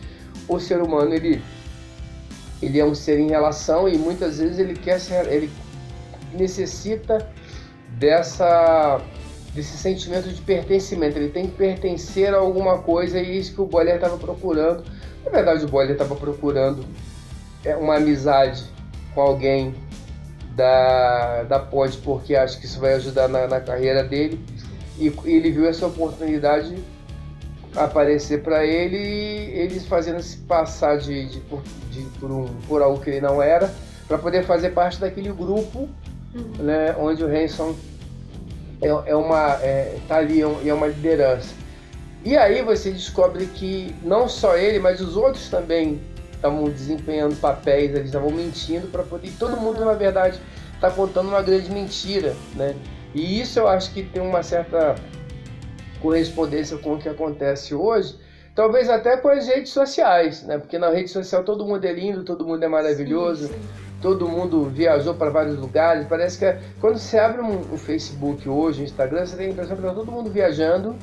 o 0.47 0.59
ser 0.59 0.81
humano 0.81 1.13
ele, 1.13 1.41
ele 2.61 2.79
é 2.79 2.85
um 2.85 2.95
ser 2.95 3.19
em 3.19 3.29
relação 3.29 3.87
e 3.87 3.97
muitas 3.97 4.39
vezes 4.39 4.59
ele 4.59 4.73
quer 4.73 4.99
ser, 4.99 5.27
ele 5.27 5.49
necessita 6.33 7.27
dessa 7.97 9.01
desse 9.55 9.77
sentimento 9.77 10.27
de 10.27 10.41
pertencimento. 10.41 11.17
Ele 11.17 11.29
tem 11.29 11.47
que 11.47 11.55
pertencer 11.55 12.33
a 12.33 12.37
alguma 12.37 12.79
coisa 12.79 13.17
e 13.17 13.25
é 13.25 13.31
isso 13.37 13.55
que 13.55 13.61
o 13.61 13.65
Boiler 13.65 13.95
estava 13.95 14.17
procurando. 14.17 14.83
Na 15.23 15.31
verdade, 15.31 15.63
o 15.63 15.67
Boiler 15.69 15.93
estava 15.93 16.13
procurando 16.13 16.85
é, 17.63 17.73
uma 17.75 17.95
amizade 17.95 18.65
com 19.13 19.21
alguém 19.21 19.73
da, 20.55 21.43
da 21.43 21.57
Pod, 21.57 21.97
porque 22.03 22.35
acho 22.35 22.59
que 22.59 22.65
isso 22.65 22.79
vai 22.79 22.93
ajudar 22.95 23.29
na, 23.29 23.47
na 23.47 23.61
carreira 23.61 24.03
dele. 24.03 24.43
E 24.99 25.11
ele 25.25 25.51
viu 25.51 25.65
essa 25.67 25.87
oportunidade 25.87 26.75
aparecer 27.75 28.41
para 28.41 28.65
ele 28.65 28.97
eles 28.97 29.85
fazendo 29.85 30.21
se 30.21 30.37
passar 30.37 30.97
de, 30.97 31.29
de, 31.29 31.39
por, 31.41 31.61
de, 31.91 32.01
por, 32.19 32.31
um, 32.31 32.45
por 32.67 32.81
algo 32.81 33.01
que 33.01 33.09
ele 33.09 33.21
não 33.21 33.41
era 33.41 33.73
para 34.07 34.17
poder 34.17 34.45
fazer 34.45 34.69
parte 34.71 34.99
daquele 34.99 35.31
grupo 35.31 35.89
uhum. 36.33 36.63
né, 36.63 36.95
onde 36.97 37.23
o 37.23 37.27
Hanson 37.27 37.75
é, 38.81 38.87
é 38.87 39.15
uma 39.15 39.53
é, 39.61 39.97
tá 40.07 40.17
ali 40.17 40.41
é, 40.41 40.67
é 40.67 40.73
uma 40.73 40.87
liderança. 40.87 41.53
E 42.23 42.35
aí 42.35 42.63
você 42.63 42.91
descobre 42.91 43.45
que 43.47 43.93
não 44.03 44.27
só 44.27 44.55
ele 44.57 44.79
mas 44.79 45.01
os 45.01 45.15
outros 45.15 45.49
também 45.49 46.01
estavam 46.33 46.65
desempenhando 46.69 47.35
papéis 47.35 47.91
eles 47.91 48.07
estavam 48.07 48.31
mentindo 48.31 48.87
para 48.87 49.03
poder 49.03 49.31
todo 49.39 49.57
mundo 49.57 49.83
na 49.83 49.93
verdade 49.93 50.39
está 50.73 50.89
contando 50.91 51.29
uma 51.29 51.41
grande 51.41 51.71
mentira 51.71 52.35
né? 52.55 52.75
E 53.13 53.39
isso 53.39 53.59
eu 53.59 53.67
acho 53.67 53.91
que 53.93 54.03
tem 54.03 54.21
uma 54.21 54.43
certa 54.43 54.95
correspondência 56.05 56.77
com 56.77 56.93
o 56.93 56.99
que 56.99 57.09
acontece 57.09 57.73
hoje, 57.73 58.15
talvez 58.53 58.87
até 58.89 59.17
com 59.17 59.27
as 59.27 59.47
redes 59.47 59.71
sociais, 59.71 60.43
né? 60.43 60.59
Porque 60.59 60.77
na 60.77 60.91
rede 60.91 61.09
social 61.09 61.43
todo 61.43 61.65
mundo 61.65 61.83
é 61.83 61.91
lindo, 61.91 62.23
todo 62.23 62.45
mundo 62.45 62.63
é 62.63 62.67
maravilhoso, 62.67 63.47
sim, 63.47 63.53
sim. 63.53 63.59
todo 64.03 64.29
mundo 64.29 64.65
viajou 64.65 65.15
para 65.15 65.31
vários 65.31 65.57
lugares. 65.57 66.05
Parece 66.07 66.37
que 66.37 66.45
é, 66.45 66.61
quando 66.79 66.99
você 66.99 67.17
abre 67.17 67.41
um, 67.41 67.59
um, 67.73 67.77
Facebook 67.77 68.47
hoje, 68.47 68.83
um 68.83 68.85
Instagram, 68.85 69.25
você 69.25 69.35
tem 69.35 69.47
a 69.47 69.49
impressão 69.49 69.75
que 69.75 69.81
está 69.81 69.95
todo 69.95 70.11
mundo 70.11 70.29
viajando, 70.29 70.95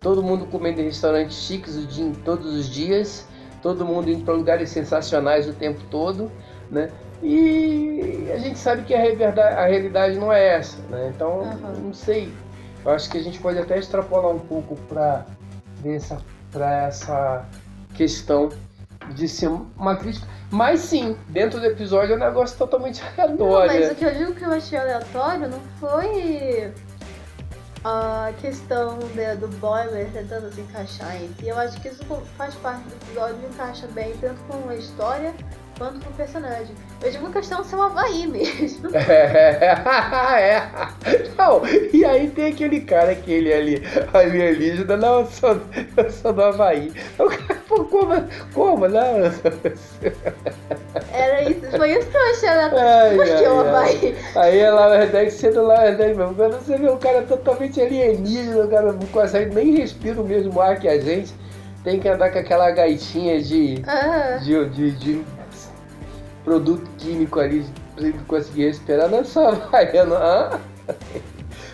todo 0.00 0.22
mundo 0.22 0.46
comendo 0.46 0.80
em 0.80 0.84
restaurantes 0.84 1.36
chiques 1.36 1.76
o 1.76 1.86
dia, 1.86 2.10
todos 2.24 2.54
os 2.54 2.66
dias, 2.66 3.28
todo 3.60 3.84
mundo 3.84 4.10
indo 4.10 4.24
para 4.24 4.32
lugares 4.32 4.70
sensacionais 4.70 5.46
o 5.46 5.52
tempo 5.52 5.82
todo, 5.90 6.32
né? 6.70 6.88
E 7.22 8.30
a 8.32 8.38
gente 8.38 8.58
sabe 8.58 8.84
que 8.84 8.94
a, 8.94 9.00
a 9.00 9.66
realidade 9.66 10.18
não 10.18 10.32
é 10.32 10.56
essa, 10.56 10.78
né? 10.90 11.12
Então, 11.14 11.40
uhum. 11.40 11.86
não 11.86 11.94
sei 11.94 12.32
eu 12.86 12.92
acho 12.92 13.10
que 13.10 13.18
a 13.18 13.22
gente 13.22 13.40
pode 13.40 13.58
até 13.58 13.78
extrapolar 13.78 14.30
um 14.30 14.38
pouco 14.38 14.76
para 14.88 15.26
essa, 15.84 16.18
essa 16.54 17.44
questão 17.94 18.48
de 19.12 19.28
ser 19.28 19.48
uma 19.76 19.96
crítica. 19.96 20.26
Mas 20.50 20.80
sim, 20.80 21.16
dentro 21.28 21.58
do 21.58 21.66
episódio 21.66 22.12
é 22.12 22.16
um 22.16 22.20
negócio 22.20 22.56
totalmente 22.56 23.02
aleatório. 23.18 23.72
Não, 23.72 23.80
mas 23.80 23.92
o 23.92 23.94
que 23.96 24.04
eu 24.04 24.14
digo 24.14 24.34
que 24.34 24.44
eu 24.44 24.52
achei 24.52 24.78
aleatório 24.78 25.48
não 25.48 25.60
foi 25.80 26.72
a 27.82 28.32
questão 28.40 28.98
de, 28.98 29.36
do 29.36 29.48
boiler 29.58 30.08
tentando 30.12 30.52
se 30.54 30.60
encaixar 30.60 31.16
em 31.16 31.28
si. 31.34 31.48
Eu 31.48 31.58
acho 31.58 31.80
que 31.80 31.88
isso 31.88 32.04
faz 32.36 32.54
parte 32.54 32.82
do 32.82 32.94
episódio 32.94 33.38
e 33.42 33.46
encaixa 33.46 33.88
bem 33.88 34.16
tanto 34.18 34.40
com 34.44 34.68
a 34.68 34.76
história 34.76 35.34
quanto 35.78 35.98
pro 36.00 36.12
personagem. 36.12 36.74
Eu 37.02 37.10
digo 37.10 37.24
uma 37.24 37.32
questão 37.32 37.60
de 37.60 37.66
ser 37.68 37.76
um 37.76 37.82
Havaí 37.82 38.26
mesmo. 38.26 38.90
É, 38.94 39.74
é. 40.40 40.62
Não, 41.36 41.62
e 41.92 42.04
aí 42.04 42.28
tem 42.30 42.46
aquele 42.52 42.80
cara 42.80 43.14
que 43.14 43.32
ele 43.32 43.52
é 43.52 43.58
ali, 43.58 43.82
alienígena, 44.12 44.96
não, 44.96 45.20
eu 45.20 45.26
sou, 45.26 45.60
eu 45.96 46.10
sou 46.10 46.32
do 46.32 46.42
Havaí. 46.42 46.92
O 47.18 47.28
cara, 47.28 47.60
pô, 47.66 47.84
como, 47.84 48.14
como, 48.52 48.88
não? 48.88 49.00
Era 51.12 51.50
isso, 51.50 51.70
foi 51.76 51.92
isso 51.92 52.08
que 52.08 52.16
eu 52.16 52.30
achei 52.30 52.48
aleatório. 52.48 53.16
Por 53.16 53.26
que 53.26 53.48
o 53.48 53.60
Havaí? 53.60 54.16
Aí 54.36 54.58
ela 54.58 55.06
deve 55.06 55.30
ser 55.30 55.52
do 55.52 55.62
Laerdec 55.62 56.14
mesmo. 56.14 56.34
Quando 56.34 56.58
você 56.58 56.76
vê 56.76 56.90
um 56.90 56.98
cara 56.98 57.22
totalmente 57.22 57.80
alienígena, 57.80 58.64
o 58.64 58.68
cara 58.68 58.92
não 58.92 59.06
consegue 59.08 59.54
nem 59.54 59.76
respirar 59.76 60.20
o 60.20 60.24
mesmo 60.24 60.60
ar 60.60 60.78
que 60.78 60.88
a 60.88 61.00
gente 61.00 61.34
tem 61.86 62.00
que 62.00 62.08
andar 62.08 62.30
com 62.30 62.38
aquela 62.40 62.68
gaitinha 62.72 63.40
de, 63.40 63.80
uhum. 63.86 64.38
de, 64.44 64.68
de, 64.70 64.90
de, 64.90 65.24
produto 66.46 66.88
químico 66.96 67.40
ali 67.40 67.66
pra 67.96 68.06
ele 68.06 68.18
conseguir 68.28 68.66
respirar 68.66 69.10
na 69.10 69.24
sua 69.24 69.48
havaiana. 69.48 70.16
Ah? 70.16 70.60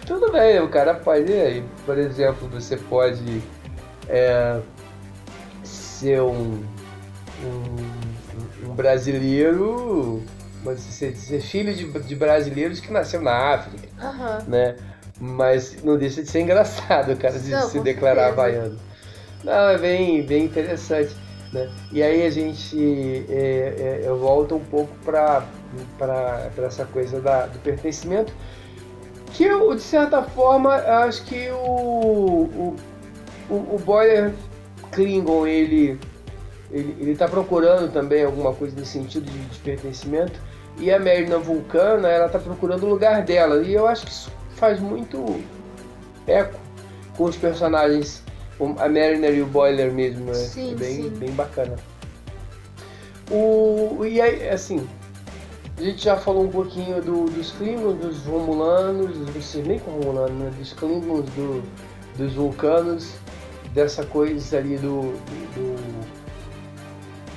Tudo 0.06 0.32
bem, 0.32 0.58
o 0.60 0.68
cara 0.68 0.94
pode. 0.94 1.30
Aí, 1.30 1.62
por 1.84 1.98
exemplo, 1.98 2.48
você 2.48 2.78
pode 2.78 3.42
é, 4.08 4.58
ser 5.62 6.22
um, 6.22 6.64
um, 7.44 8.66
um 8.66 8.74
brasileiro, 8.74 10.22
ser, 10.76 11.14
ser 11.16 11.40
filho 11.42 11.74
de, 11.74 11.86
de, 12.00 12.16
brasileiros 12.16 12.80
que 12.80 12.90
nasceu 12.90 13.20
na 13.20 13.54
África, 13.54 13.86
uhum. 14.02 14.50
né? 14.50 14.76
Mas 15.20 15.82
não 15.84 15.98
deixa 15.98 16.22
de 16.22 16.30
ser 16.30 16.40
engraçado 16.40 17.12
o 17.12 17.16
cara 17.16 17.38
de 17.38 17.50
não, 17.50 17.68
se 17.68 17.78
declarar 17.78 18.28
havaiano. 18.28 18.78
Não, 19.44 19.68
é 19.68 19.78
bem, 19.78 20.22
bem 20.24 20.46
interessante. 20.46 21.14
Né? 21.52 21.70
E 21.92 22.02
aí 22.02 22.26
a 22.26 22.30
gente 22.30 23.26
é, 23.28 24.02
é, 24.04 24.08
volta 24.08 24.54
um 24.54 24.64
pouco 24.64 24.92
para 25.04 25.44
essa 26.58 26.84
coisa 26.86 27.20
da, 27.20 27.46
do 27.46 27.58
pertencimento, 27.58 28.32
que 29.32 29.44
eu, 29.44 29.74
de 29.74 29.82
certa 29.82 30.22
forma, 30.22 30.74
acho 30.74 31.24
que 31.24 31.50
o, 31.50 32.74
o, 33.50 33.54
o, 33.54 33.80
Boyer 33.84 34.32
Klingon, 34.90 35.46
ele 35.46 35.98
ele 36.70 37.10
está 37.10 37.28
procurando 37.28 37.92
também 37.92 38.24
alguma 38.24 38.54
coisa 38.54 38.74
nesse 38.74 38.92
sentido 38.92 39.30
de, 39.30 39.38
de 39.38 39.58
pertencimento, 39.58 40.40
e 40.78 40.90
a 40.90 40.98
Merina 40.98 41.36
Vulcana, 41.36 42.08
ela 42.08 42.26
está 42.26 42.38
procurando 42.38 42.84
o 42.84 42.88
lugar 42.88 43.22
dela, 43.22 43.62
e 43.62 43.74
eu 43.74 43.86
acho 43.86 44.06
que 44.06 44.10
isso 44.10 44.32
faz 44.56 44.80
muito 44.80 45.38
eco 46.26 46.58
com 47.14 47.24
os 47.24 47.36
personagens 47.36 48.22
a 48.78 48.88
Mariner 48.88 49.34
e 49.34 49.42
o 49.42 49.46
Boiler 49.46 49.92
mesmo, 49.92 50.26
né? 50.26 50.34
Sim, 50.34 50.72
é 50.72 50.74
bem, 50.74 51.02
sim. 51.02 51.10
bem 51.10 51.30
bacana. 51.32 51.76
O, 53.30 54.04
e 54.04 54.20
aí, 54.20 54.48
assim, 54.48 54.86
a 55.78 55.82
gente 55.82 56.04
já 56.04 56.16
falou 56.16 56.44
um 56.44 56.50
pouquinho 56.50 57.00
do, 57.00 57.24
dos 57.26 57.52
Klingons, 57.52 57.96
dos 57.96 58.24
Romulanos, 58.24 59.16
dos, 59.18 59.54
nem 59.54 59.78
com 59.78 59.90
Romulanos, 59.92 60.38
né? 60.38 60.52
Dos 60.58 60.72
Klingons, 60.72 61.24
do, 61.30 61.62
dos 62.16 62.34
Vulcanos, 62.34 63.14
dessa 63.72 64.04
coisa 64.04 64.58
ali 64.58 64.76
do, 64.76 65.12
do, 65.54 65.76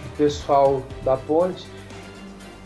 do 0.04 0.18
pessoal 0.18 0.84
da 1.04 1.16
ponte. 1.16 1.66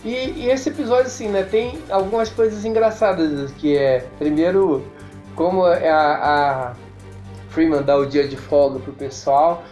E, 0.04 0.14
e, 0.14 0.50
esse 0.50 0.70
episódio, 0.70 1.08
assim, 1.08 1.28
né, 1.28 1.44
tem 1.44 1.78
algumas 1.90 2.30
coisas 2.30 2.64
engraçadas, 2.64 3.52
que 3.54 3.78
é, 3.78 4.06
primeiro, 4.18 4.86
como 5.36 5.68
é 5.68 5.90
a, 5.90 6.72
a 6.72 6.76
Freeman 7.50 7.84
dá 7.84 7.98
o 7.98 8.06
dia 8.06 8.28
de 8.28 8.38
folga 8.38 8.80
pro 8.80 8.94
pessoal. 8.94 9.64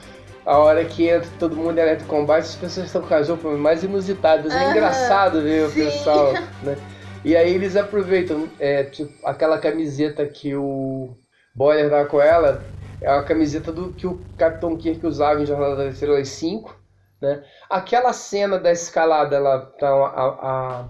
a 0.46 0.58
hora 0.58 0.84
que 0.86 1.08
entra 1.08 1.30
todo 1.40 1.56
mundo 1.56 1.78
em 1.78 1.82
Electro 1.82 2.08
Combate, 2.08 2.46
as 2.46 2.56
pessoas 2.56 2.88
estão 2.88 3.02
com 3.02 3.14
as 3.14 3.28
roupas 3.28 3.60
mais 3.60 3.84
inusitadas. 3.84 4.54
É 4.54 4.72
engraçado 4.72 5.42
ver 5.42 5.66
o 5.66 5.70
sim. 5.70 5.86
pessoal, 5.86 6.34
né? 6.64 6.78
E 7.26 7.36
aí 7.36 7.54
eles 7.54 7.76
aproveitam, 7.76 8.48
é, 8.60 8.84
tipo, 8.84 9.12
aquela 9.28 9.58
camiseta 9.58 10.26
que 10.26 10.56
o 10.56 11.10
Boyer 11.54 11.90
dá 11.90 12.06
com 12.06 12.22
ela, 12.22 12.64
é 13.02 13.10
a 13.10 13.22
camiseta 13.24 13.72
do 13.72 13.92
que 13.92 14.08
o 14.08 14.22
Capitão 14.38 14.78
Kirk 14.78 15.06
usava 15.06 15.42
em 15.42 15.46
Jornada 15.46 15.76
das 15.76 15.96
Estrelas 15.96 16.30
5, 16.30 16.76
né? 17.22 17.44
Aquela 17.70 18.14
cena 18.14 18.58
da 18.58 18.72
escalada, 18.72 19.36
ela 19.36 19.60
tá 19.60 19.90
a, 19.90 20.86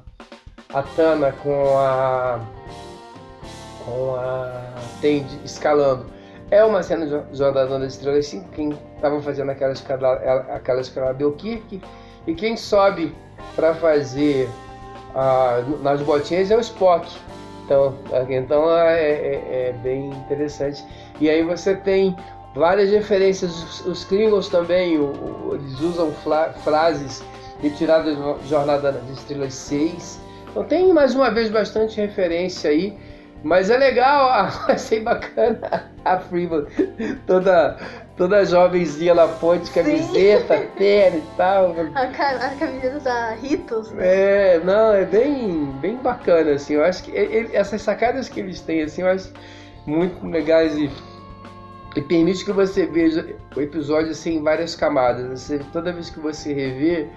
a, 0.72 0.80
a 0.80 0.84
Tana 0.84 1.32
com 1.32 1.78
a 1.78 2.40
com 3.84 4.16
a 4.16 4.74
Tandy 5.02 5.40
escalando. 5.46 6.17
É 6.50 6.64
uma 6.64 6.82
cena 6.82 7.06
de 7.06 7.38
Jornada 7.38 7.78
das 7.80 7.94
Estrelas 7.94 8.26
5, 8.28 8.50
quem 8.52 8.70
estava 8.96 9.22
fazendo 9.22 9.52
aquela 9.52 9.74
escalada, 9.74 10.42
aquela 10.54 10.80
escalada 10.80 11.22
é 11.22 11.26
o 11.26 11.34
Kirk, 11.34 11.82
e 12.26 12.34
quem 12.34 12.56
sobe 12.56 13.14
para 13.56 13.74
fazer 13.76 14.48
nas 15.82 16.02
botinhas 16.02 16.50
é 16.52 16.56
o 16.56 16.60
Spock. 16.60 17.08
Então, 17.66 17.96
então 18.30 18.72
é, 18.78 19.02
é- 19.10 19.68
é 19.70 19.76
bem 19.84 20.10
interessante. 20.12 20.84
E 21.20 21.30
aí 21.30 21.44
você 21.44 21.76
tem 21.76 22.16
várias 22.56 22.90
referências, 22.92 23.52
os, 23.52 23.86
os 23.86 24.04
Klingons 24.06 24.48
também, 24.48 24.98
o- 24.98 25.12
o- 25.12 25.56
eles 25.56 25.80
usam 25.82 26.12
fla- 26.24 26.54
frases 26.64 27.22
retiradas 27.62 28.16
de 28.16 28.48
Jornada 28.48 28.94
das 28.94 29.10
Estrelas 29.10 29.54
6. 29.54 30.20
Então 30.50 30.64
tem 30.64 30.94
mais 30.94 31.14
uma 31.14 31.30
vez 31.30 31.50
bastante 31.50 32.00
referência 32.00 32.70
aí. 32.70 32.98
Mas 33.44 33.70
é 33.70 33.78
legal, 33.78 34.30
achei 34.68 35.00
bacana 35.02 35.92
a 36.04 36.20
Freeman, 36.20 36.66
toda, 37.26 37.78
toda 38.16 38.46
jovenzinha 38.46 39.14
na 39.14 39.28
ponte, 39.28 39.70
camiseta, 39.72 40.58
terno 40.78 41.20
e 41.20 41.38
tal. 41.38 41.76
A, 41.96 42.02
a 42.02 42.56
camiseta 42.56 43.00
da 43.00 43.32
Ritos, 43.32 43.92
né? 43.92 44.04
É, 44.56 44.60
não, 44.64 44.94
é 44.94 45.06
bem, 45.06 45.66
bem 45.82 45.98
bacana, 45.98 46.52
assim, 46.52 46.74
eu 46.76 46.84
acho 46.84 47.04
que 47.04 47.12
ele- 47.12 47.56
essas 47.56 47.82
sacadas 47.82 48.28
que 48.30 48.40
eles 48.40 48.60
têm, 48.62 48.82
assim, 48.82 49.02
eu 49.02 49.08
acho 49.10 49.32
muito 49.86 50.26
legais 50.28 50.76
e, 50.76 50.90
e 51.96 52.02
permite 52.02 52.44
que 52.44 52.52
você 52.52 52.86
veja 52.86 53.36
o 53.56 53.62
episódio 53.62 54.12
assim, 54.12 54.36
em 54.38 54.44
várias 54.44 54.76
camadas. 54.76 55.42
Você, 55.42 55.60
toda 55.72 55.94
vez 55.94 56.10
que 56.10 56.20
você 56.20 56.54
revê, 56.54 57.08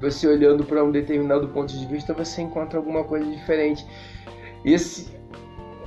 você 0.00 0.26
olhando 0.26 0.64
para 0.64 0.82
um 0.84 0.90
determinado 0.90 1.48
ponto 1.48 1.72
de 1.72 1.86
vista, 1.86 2.12
você 2.12 2.42
encontra 2.42 2.78
alguma 2.78 3.04
coisa 3.04 3.24
diferente. 3.30 3.86
Esse 4.64 5.15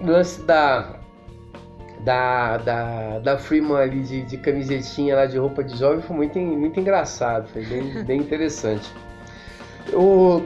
lance 0.01 0.41
da 0.43 0.95
da, 2.01 2.57
da, 2.57 3.19
da 3.19 3.37
Freeman 3.37 3.77
ali 3.77 4.01
de, 4.01 4.21
de 4.23 4.37
camisetinha 4.37 5.15
lá 5.17 5.25
de 5.25 5.37
roupa 5.37 5.61
de 5.63 5.77
jovem 5.77 6.01
foi 6.01 6.15
muito, 6.15 6.39
muito 6.39 6.79
engraçado, 6.79 7.47
foi 7.49 7.65
bem, 7.65 7.83
bem 8.05 8.21
interessante. 8.21 8.89
O 9.93 10.41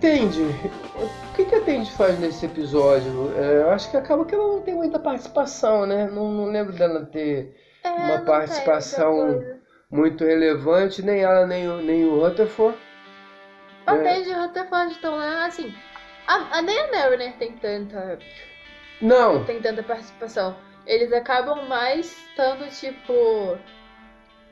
Tandy, 0.00 0.42
o 0.42 1.34
que, 1.36 1.44
que 1.46 1.54
a 1.54 1.60
Tandy 1.60 1.90
faz 1.92 2.18
nesse 2.18 2.44
episódio? 2.44 3.32
É, 3.36 3.62
eu 3.62 3.70
acho 3.70 3.90
que 3.90 3.96
acaba 3.96 4.24
que 4.24 4.34
ela 4.34 4.46
não 4.48 4.60
tem 4.60 4.74
muita 4.74 4.98
participação, 4.98 5.86
né? 5.86 6.06
Não, 6.12 6.30
não 6.30 6.46
lembro 6.46 6.72
dela 6.74 7.06
ter 7.06 7.54
É, 7.84 7.88
Uma 7.88 8.18
participação- 8.18 9.42
muito 9.90 10.24
relevante, 10.24 11.02
nem 11.02 11.20
ela 11.20 11.46
nem 11.46 11.68
o, 11.68 11.76
nem 11.82 12.04
o 12.04 12.18
Rutherford. 12.20 12.76
A 13.86 13.94
É. 13.94 14.02
Paige 14.02 14.30
e 14.30 14.32
o 14.34 14.40
Rutherford 14.42 14.92
estão 14.92 15.16
lá, 15.16 15.46
assim. 15.46 15.72
A, 16.26 16.58
a, 16.58 16.62
nem 16.62 16.78
a 16.78 16.90
Mariner 16.90 17.32
tem 17.36 17.52
tanta, 17.52 18.18
Não, 19.00 19.44
tem 19.44 19.60
tanta 19.60 19.82
participação. 19.82 20.56
Eles 20.86 21.12
acabam 21.12 21.66
mais 21.68 22.06
estando, 22.06 22.68
tipo. 22.70 23.58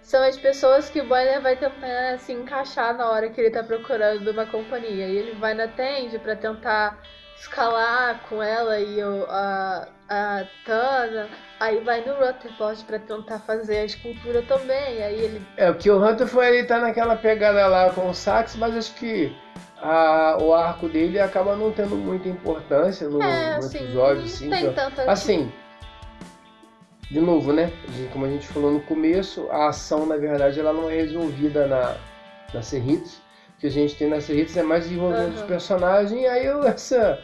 São 0.02 0.22
as 0.24 0.36
pessoas 0.36 0.88
que 0.90 1.00
o 1.00 1.06
Boiler 1.06 1.40
vai 1.40 1.56
tentar 1.56 2.18
se 2.18 2.32
encaixar 2.32 2.96
na 2.96 3.08
hora 3.10 3.28
que 3.28 3.40
ele 3.40 3.50
tá 3.50 3.62
procurando 3.62 4.30
uma 4.30 4.46
companhia. 4.46 5.06
E 5.06 5.16
ele 5.16 5.32
vai 5.32 5.54
na 5.54 5.68
Tende 5.68 6.18
pra 6.18 6.34
tentar 6.34 7.00
escalar 7.40 8.20
com 8.28 8.42
ela 8.42 8.78
e 8.78 9.02
o, 9.02 9.24
a, 9.28 9.88
a 10.08 10.44
Tana. 10.64 11.28
Aí 11.58 11.80
vai 11.80 12.02
no 12.04 12.14
Rutherford 12.14 12.84
pra 12.84 12.98
tentar 12.98 13.38
fazer 13.40 13.78
a 13.78 13.84
escultura 13.84 14.42
também. 14.42 15.02
Aí 15.02 15.20
ele. 15.20 15.46
é 15.56 15.72
que 15.72 15.90
o 15.90 15.98
Rutherford 15.98 16.48
ele 16.48 16.66
tá 16.66 16.78
naquela 16.78 17.16
pegada 17.16 17.66
lá 17.66 17.90
com 17.90 18.08
o 18.08 18.14
Sax, 18.14 18.56
mas 18.56 18.76
acho 18.76 18.94
que 18.94 19.34
a- 19.82 20.36
o 20.40 20.54
arco 20.54 20.88
dele 20.88 21.18
acaba 21.18 21.56
não 21.56 21.72
tendo 21.72 21.96
muita 21.96 22.28
importância 22.28 23.08
no, 23.08 23.22
é, 23.22 23.52
no 23.54 23.58
assim. 23.58 23.78
episódio. 23.78 24.24
assim, 24.24 24.50
tanta. 24.74 25.10
Assim, 25.10 25.52
de 27.10 27.20
novo, 27.20 27.52
né? 27.52 27.72
Como 28.12 28.24
a 28.26 28.28
gente 28.28 28.46
falou 28.46 28.70
no 28.70 28.80
começo, 28.82 29.48
a 29.50 29.68
ação, 29.68 30.06
na 30.06 30.16
verdade, 30.16 30.60
ela 30.60 30.72
não 30.72 30.88
é 30.88 30.94
resolvida 30.96 31.66
na, 31.66 31.96
na 32.54 32.62
Serritos. 32.62 33.20
Que 33.60 33.66
a 33.66 33.70
gente 33.70 33.94
tem 33.94 34.08
na 34.08 34.20
Serritos 34.20 34.56
é 34.56 34.62
mais 34.62 34.84
desenvolvimento 34.84 35.30
dos 35.32 35.40
Aham. 35.40 35.46
personagens 35.48 36.20
e 36.20 36.26
aí 36.26 36.46
eu, 36.46 36.64
essa 36.66 37.22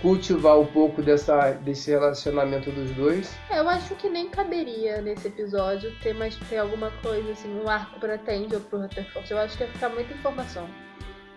cultivar 0.00 0.58
um 0.58 0.66
pouco 0.66 1.02
dessa, 1.02 1.50
desse 1.52 1.90
relacionamento 1.90 2.70
dos 2.70 2.90
dois. 2.92 3.34
É, 3.50 3.58
eu 3.58 3.68
acho 3.68 3.94
que 3.96 4.08
nem 4.08 4.28
caberia 4.28 5.00
nesse 5.02 5.26
episódio 5.26 5.92
ter 6.00 6.14
mais 6.14 6.36
ter 6.48 6.58
alguma 6.58 6.90
coisa, 7.02 7.32
assim, 7.32 7.52
um 7.60 7.68
arco 7.68 7.98
pra 7.98 8.16
Tende 8.18 8.54
ou 8.54 8.60
pro 8.60 8.80
Rutherford. 8.80 9.28
Eu 9.30 9.38
acho 9.38 9.56
que 9.56 9.64
ia 9.64 9.68
ficar 9.70 9.88
muita 9.88 10.14
informação. 10.14 10.68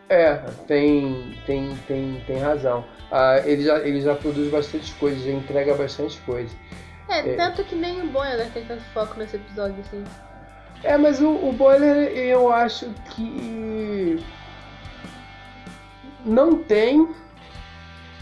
É, 0.07 0.35
tem, 0.67 1.35
tem, 1.47 1.75
tem, 1.87 2.21
tem 2.27 2.37
razão. 2.37 2.85
Ah, 3.11 3.41
ele, 3.43 3.63
já, 3.63 3.79
ele 3.79 4.01
já 4.01 4.13
produz 4.13 4.51
bastante 4.51 4.93
coisa, 4.95 5.17
já 5.25 5.31
entrega 5.31 5.73
bastante 5.73 6.19
coisa. 6.21 6.53
É, 7.09 7.19
É. 7.27 7.35
tanto 7.35 7.63
que 7.63 7.75
nem 7.75 8.01
o 8.01 8.07
Boiler 8.07 8.49
tem 8.51 8.65
tanto 8.65 8.83
foco 8.93 9.17
nesse 9.17 9.37
episódio, 9.37 9.77
assim. 9.79 10.03
É, 10.83 10.97
mas 10.97 11.21
o, 11.21 11.29
o 11.29 11.53
Boiler 11.53 12.11
eu 12.17 12.51
acho 12.51 12.89
que 13.11 14.23
não 16.25 16.57
tem 16.57 17.07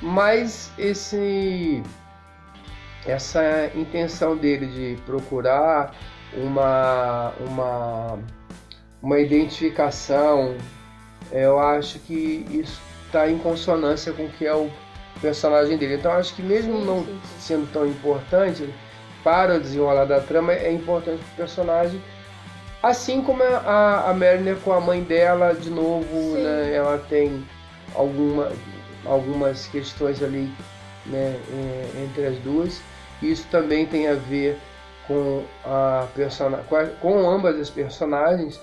mais 0.01 0.71
esse 0.77 1.81
essa 3.05 3.71
intenção 3.75 4.35
dele 4.35 4.67
de 4.67 5.01
procurar 5.03 5.95
uma 6.33 7.33
uma 7.39 8.19
uma 9.01 9.19
identificação. 9.19 10.57
Eu 11.31 11.59
acho 11.59 11.99
que 11.99 12.45
isso 12.49 12.81
está 13.05 13.29
em 13.29 13.37
consonância 13.37 14.11
com 14.11 14.25
o 14.25 14.29
que 14.29 14.45
é 14.45 14.53
o 14.53 14.69
personagem 15.21 15.77
dele. 15.77 15.95
Então 15.95 16.11
acho 16.11 16.35
que 16.35 16.41
mesmo 16.41 16.79
Sim, 16.79 16.85
não 16.85 17.05
sim, 17.05 17.19
sim. 17.23 17.39
sendo 17.39 17.71
tão 17.71 17.87
importante 17.87 18.69
para 19.23 19.55
o 19.55 19.59
desenrolar 19.59 20.05
da 20.05 20.19
trama, 20.19 20.53
é 20.53 20.71
importante 20.71 21.23
para 21.23 21.33
o 21.33 21.37
personagem. 21.37 22.01
Assim 22.81 23.21
como 23.21 23.43
a, 23.43 24.09
a 24.09 24.13
Mariner 24.13 24.55
com 24.57 24.71
a 24.71 24.79
mãe 24.79 25.03
dela, 25.03 25.53
de 25.53 25.69
novo, 25.69 26.35
né, 26.37 26.73
ela 26.73 26.97
tem 27.09 27.45
alguma, 27.93 28.51
algumas 29.05 29.67
questões 29.67 30.23
ali 30.23 30.49
né, 31.05 31.37
é, 31.51 32.03
entre 32.03 32.25
as 32.25 32.37
duas. 32.37 32.79
Isso 33.21 33.45
também 33.51 33.85
tem 33.85 34.07
a 34.07 34.13
ver 34.13 34.57
com, 35.05 35.43
a 35.65 36.07
persona 36.15 36.59
com, 36.69 36.75
a- 36.77 36.85
com 37.01 37.29
ambas 37.29 37.59
as 37.59 37.69
personagens, 37.69 38.59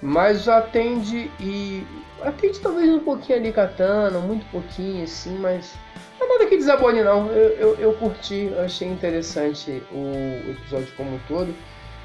mas 0.00 0.48
atende 0.48 1.28
e. 1.40 1.84
Atende 2.22 2.60
talvez 2.60 2.88
um 2.90 3.00
pouquinho 3.00 3.38
ali 3.38 3.52
Katana, 3.52 4.18
muito 4.20 4.44
pouquinho 4.52 5.02
assim, 5.04 5.36
mas 5.38 5.72
não 6.20 6.26
é 6.26 6.30
nada 6.30 6.46
que 6.46 6.56
desabone 6.56 7.02
não. 7.02 7.26
Eu, 7.28 7.48
eu, 7.56 7.74
eu 7.76 7.92
curti, 7.94 8.52
achei 8.64 8.86
interessante 8.88 9.82
o 9.92 10.50
episódio 10.50 10.88
como 10.96 11.16
um 11.16 11.20
todo. 11.26 11.52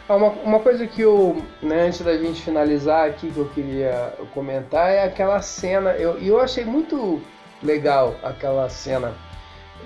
Ah, 0.08 0.16
uma, 0.16 0.30
uma 0.30 0.60
coisa 0.60 0.86
que 0.86 1.02
eu, 1.02 1.42
né, 1.62 1.88
antes 1.88 2.02
da 2.02 2.18
gente 2.18 2.42
finalizar 2.42 3.08
aqui, 3.08 3.32
que 3.32 3.38
eu 3.38 3.48
queria 3.50 4.14
comentar 4.34 4.92
é 4.92 5.04
aquela 5.04 5.42
cena, 5.42 5.92
eu, 5.92 6.18
eu 6.20 6.42
achei 6.42 6.66
muito 6.66 7.22
legal 7.62 8.16
aquela 8.22 8.68
cena 8.70 9.14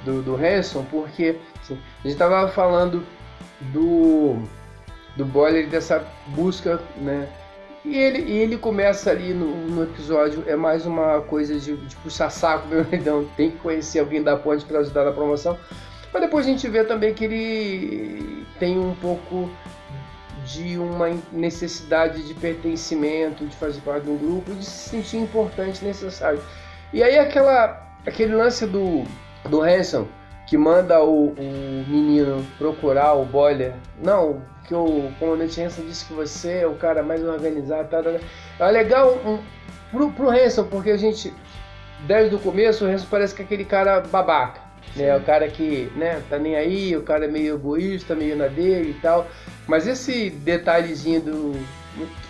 do, 0.03 0.23
do 0.23 0.35
Hanson, 0.35 0.83
porque 0.89 1.37
assim, 1.61 1.75
a 1.75 2.07
gente 2.07 2.13
estava 2.13 2.47
falando 2.47 3.05
do, 3.71 4.41
do 5.15 5.23
Boiler, 5.23 5.67
dessa 5.67 6.03
busca, 6.29 6.81
né, 6.97 7.29
e 7.85 7.95
ele, 7.95 8.19
e 8.19 8.37
ele 8.39 8.57
começa 8.57 9.11
ali 9.11 9.33
no, 9.33 9.55
no 9.67 9.83
episódio, 9.83 10.43
é 10.47 10.55
mais 10.55 10.85
uma 10.85 11.21
coisa 11.21 11.59
de, 11.59 11.77
de 11.77 11.95
puxar 11.97 12.29
saco, 12.31 12.67
meu 12.67 12.85
então 12.91 13.23
tem 13.37 13.51
que 13.51 13.57
conhecer 13.57 13.99
alguém 13.99 14.23
da 14.23 14.35
ponte 14.35 14.65
para 14.65 14.79
ajudar 14.79 15.05
na 15.05 15.11
promoção. 15.11 15.57
Mas 16.11 16.21
depois 16.21 16.45
a 16.45 16.49
gente 16.49 16.67
vê 16.67 16.83
também 16.83 17.13
que 17.13 17.23
ele 17.23 18.45
tem 18.59 18.77
um 18.77 18.95
pouco 18.95 19.49
de 20.47 20.77
uma 20.77 21.09
necessidade 21.31 22.25
de 22.25 22.33
pertencimento, 22.33 23.45
de 23.45 23.55
fazer 23.55 23.81
parte 23.81 24.05
de 24.05 24.11
um 24.11 24.17
grupo, 24.17 24.53
de 24.53 24.63
se 24.63 24.89
sentir 24.89 25.17
importante, 25.17 25.83
necessário. 25.83 26.41
E 26.93 27.03
aí 27.03 27.19
aquela, 27.19 27.85
aquele 28.05 28.33
lance 28.33 28.65
do, 28.65 29.03
do 29.49 29.61
Hanson, 29.61 30.07
que 30.47 30.57
manda 30.57 31.03
o, 31.03 31.31
o 31.31 31.85
menino 31.87 32.45
procurar 32.57 33.13
o 33.13 33.25
boiler. 33.25 33.73
Não, 34.01 34.41
que 34.65 34.73
o 34.73 35.11
comandante 35.19 35.61
Hanson 35.61 35.81
disse 35.83 36.05
que 36.05 36.13
você 36.13 36.59
é 36.59 36.67
o 36.67 36.75
cara 36.75 37.03
mais 37.03 37.21
organizado. 37.23 37.89
Tá, 37.89 38.01
tá, 38.01 38.11
tá. 38.57 38.65
É 38.65 38.71
legal 38.71 39.15
um, 39.25 39.39
pro, 39.91 40.11
pro 40.11 40.29
Hanson, 40.29 40.63
porque 40.63 40.91
a 40.91 40.97
gente, 40.97 41.33
desde 42.07 42.35
o 42.35 42.39
começo, 42.39 42.85
o 42.85 42.87
Hanson 42.87 43.07
parece 43.11 43.35
que 43.35 43.41
é 43.41 43.45
aquele 43.45 43.65
cara 43.65 43.99
babaca. 43.99 44.66
Né? 44.95 45.15
O 45.15 45.21
cara 45.21 45.47
que, 45.47 45.91
né, 45.95 46.21
tá 46.29 46.37
nem 46.37 46.55
aí, 46.55 46.95
o 46.95 47.03
cara 47.03 47.25
é 47.25 47.27
meio 47.27 47.55
egoísta, 47.55 48.15
meio 48.15 48.35
na 48.35 48.47
dele 48.47 48.91
e 48.91 49.01
tal. 49.01 49.27
Mas 49.67 49.87
esse 49.87 50.29
detalhezinho 50.29 51.21
do 51.21 51.67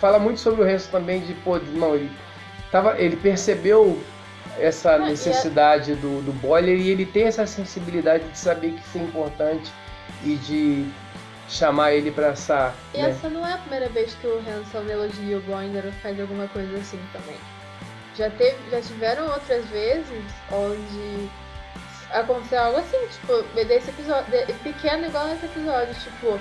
fala 0.00 0.18
muito 0.18 0.40
sobre 0.40 0.62
o 0.62 0.64
Hanson 0.64 0.90
também 0.90 1.20
de, 1.20 1.34
pô, 1.34 1.58
não, 1.58 1.94
ele 1.94 2.10
tava, 2.70 2.98
ele 2.98 3.16
percebeu 3.16 3.98
essa 4.58 4.92
é 4.92 4.98
necessidade 4.98 5.94
do, 5.96 6.22
do 6.22 6.32
boiler 6.32 6.78
e 6.78 6.90
ele 6.90 7.06
tem 7.06 7.24
essa 7.24 7.46
sensibilidade 7.46 8.24
de 8.28 8.38
saber 8.38 8.72
que 8.72 8.80
isso 8.80 8.98
é 8.98 9.02
importante 9.02 9.72
e 10.24 10.34
de 10.36 10.90
chamar 11.48 11.92
ele 11.92 12.10
pra 12.10 12.28
essa. 12.28 12.74
E 12.94 12.98
né? 12.98 13.10
essa 13.10 13.28
não 13.28 13.46
é 13.46 13.52
a 13.52 13.58
primeira 13.58 13.88
vez 13.88 14.14
que 14.14 14.26
o 14.26 14.38
Hanson 14.38 14.88
elogia 14.88 15.38
o 15.38 15.40
Boiler 15.42 15.86
ou 15.86 15.92
faz 15.92 16.20
alguma 16.20 16.46
coisa 16.48 16.76
assim 16.76 17.00
também. 17.12 17.36
Já, 18.16 18.28
teve, 18.30 18.56
já 18.70 18.80
tiveram 18.80 19.26
outras 19.26 19.64
vezes 19.66 20.24
onde 20.50 21.30
aconteceu 22.12 22.60
algo 22.60 22.78
assim, 22.78 22.98
tipo, 23.08 23.42
desse 23.54 23.90
episódio, 23.90 24.24
de- 24.30 24.52
pequeno 24.54 25.06
igual 25.06 25.26
nesse 25.26 25.46
episódio, 25.46 25.94
tipo, 25.94 26.38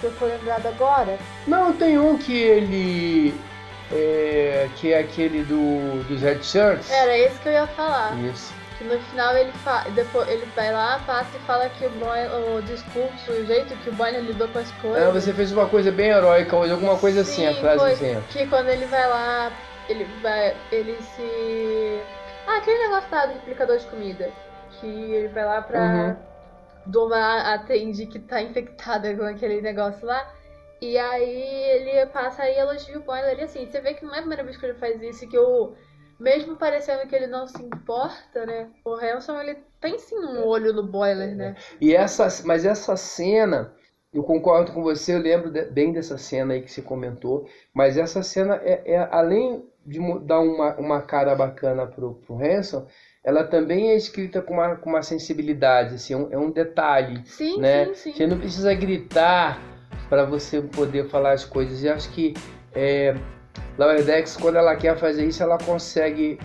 que 0.00 0.04
eu 0.04 0.12
tô 0.18 0.26
lembrado 0.26 0.66
agora. 0.66 1.18
Não, 1.46 1.72
tem 1.72 1.98
um 1.98 2.16
que 2.18 2.36
ele. 2.36 3.34
é, 3.92 4.68
que 4.76 4.92
é 4.92 4.98
aquele 5.00 5.42
do, 5.44 6.02
dos 6.04 6.20
Red 6.20 6.42
Shirts. 6.42 6.90
Era 6.90 7.16
esse 7.16 7.38
que 7.40 7.48
eu 7.48 7.52
ia 7.52 7.66
falar. 7.68 8.14
Isso. 8.18 8.52
Que 8.78 8.84
no 8.84 8.98
final 9.04 9.34
ele 9.34 9.52
fa... 9.64 9.86
depois 9.94 10.28
ele 10.28 10.46
vai 10.54 10.70
lá, 10.70 11.00
passa 11.06 11.30
e 11.34 11.40
fala 11.46 11.66
que 11.70 11.86
o, 11.86 11.90
Boy... 11.90 12.26
o 12.26 12.60
discurso, 12.60 13.32
o 13.32 13.46
jeito 13.46 13.74
que 13.76 13.88
o 13.88 13.92
Boyne 13.94 14.20
lidou 14.20 14.48
com 14.48 14.58
as 14.58 14.70
coisas. 14.72 15.02
Ah, 15.02 15.10
você 15.10 15.32
fez 15.32 15.50
uma 15.50 15.66
coisa 15.66 15.90
bem 15.90 16.10
heróica 16.10 16.54
hoje, 16.54 16.72
alguma 16.72 16.98
coisa 16.98 17.22
assim, 17.22 17.36
Sim, 17.36 17.46
a 17.46 17.54
frase 17.54 17.92
assim. 17.92 18.22
Que 18.28 18.46
quando 18.46 18.68
ele 18.68 18.84
vai 18.84 19.08
lá, 19.08 19.50
ele 19.88 20.04
vai. 20.22 20.54
ele 20.70 20.98
se. 21.16 22.00
Ah, 22.46 22.58
aquele 22.58 22.78
negócio 22.82 23.08
lá 23.10 23.24
do 23.26 23.32
replicador 23.32 23.78
de 23.78 23.86
comida. 23.86 24.30
Que 24.80 24.86
ele 24.86 25.28
vai 25.28 25.44
lá 25.44 25.62
pra 25.62 25.80
Uhum. 25.80 26.16
domar 26.86 27.46
a 27.54 27.58
Tandy 27.58 28.06
que 28.06 28.18
tá 28.18 28.40
infectada 28.42 29.14
com 29.16 29.24
aquele 29.24 29.60
negócio 29.60 30.06
lá. 30.06 30.26
E 30.80 30.98
aí 30.98 31.70
ele 31.70 32.06
passa 32.06 32.48
e 32.48 32.58
elogia 32.58 32.98
o 32.98 33.02
Boiler. 33.02 33.38
E 33.38 33.42
assim, 33.44 33.66
você 33.66 33.80
vê 33.80 33.94
que 33.94 34.04
não 34.04 34.14
é 34.14 34.18
a 34.18 34.20
primeira 34.20 34.44
vez 34.44 34.56
que 34.56 34.66
ele 34.66 34.74
faz 34.74 35.00
isso, 35.02 35.24
e 35.24 35.28
que 35.28 35.38
o. 35.38 35.72
Mesmo 36.18 36.56
parecendo 36.56 37.06
que 37.06 37.14
ele 37.14 37.26
não 37.26 37.46
se 37.46 37.62
importa, 37.62 38.46
né? 38.46 38.70
O 38.84 38.94
Hanson, 38.94 39.38
ele 39.38 39.58
tem 39.80 39.98
sim 39.98 40.16
um 40.18 40.46
olho 40.46 40.72
no 40.72 40.82
Boiler, 40.82 41.34
né? 41.36 41.54
E 41.78 41.94
essa, 41.94 42.26
mas 42.44 42.64
essa 42.64 42.96
cena, 42.96 43.74
eu 44.14 44.22
concordo 44.22 44.72
com 44.72 44.82
você, 44.82 45.14
eu 45.14 45.18
lembro 45.18 45.50
bem 45.70 45.92
dessa 45.92 46.16
cena 46.16 46.54
aí 46.54 46.62
que 46.62 46.70
você 46.70 46.80
comentou, 46.80 47.46
mas 47.74 47.98
essa 47.98 48.22
cena 48.22 48.56
é, 48.64 48.94
é, 48.94 49.08
além 49.10 49.62
de 49.86 50.00
dar 50.20 50.40
uma, 50.40 50.74
uma 50.76 51.00
cara 51.00 51.34
bacana 51.34 51.86
pro, 51.86 52.14
pro 52.14 52.42
Hanson, 52.42 52.86
ela 53.22 53.44
também 53.44 53.90
é 53.90 53.96
escrita 53.96 54.42
com 54.42 54.54
uma, 54.54 54.76
com 54.76 54.90
uma 54.90 55.02
sensibilidade, 55.02 55.94
assim, 55.94 56.14
é 56.14 56.16
um, 56.16 56.28
é 56.32 56.38
um 56.38 56.50
detalhe, 56.50 57.22
Sim, 57.24 57.60
né? 57.60 57.86
sim, 57.86 57.94
sim. 57.94 58.12
Você 58.12 58.26
não 58.26 58.38
precisa 58.38 58.74
gritar 58.74 59.60
para 60.08 60.24
você 60.24 60.60
poder 60.60 61.08
falar 61.08 61.32
as 61.32 61.44
coisas. 61.44 61.82
E 61.82 61.88
acho 61.88 62.10
que 62.10 62.34
é, 62.74 63.16
Lower 63.78 64.04
Decks, 64.04 64.36
quando 64.36 64.56
ela 64.56 64.76
quer 64.76 64.96
fazer 64.96 65.24
isso, 65.24 65.42
ela 65.42 65.58
consegue 65.58 66.38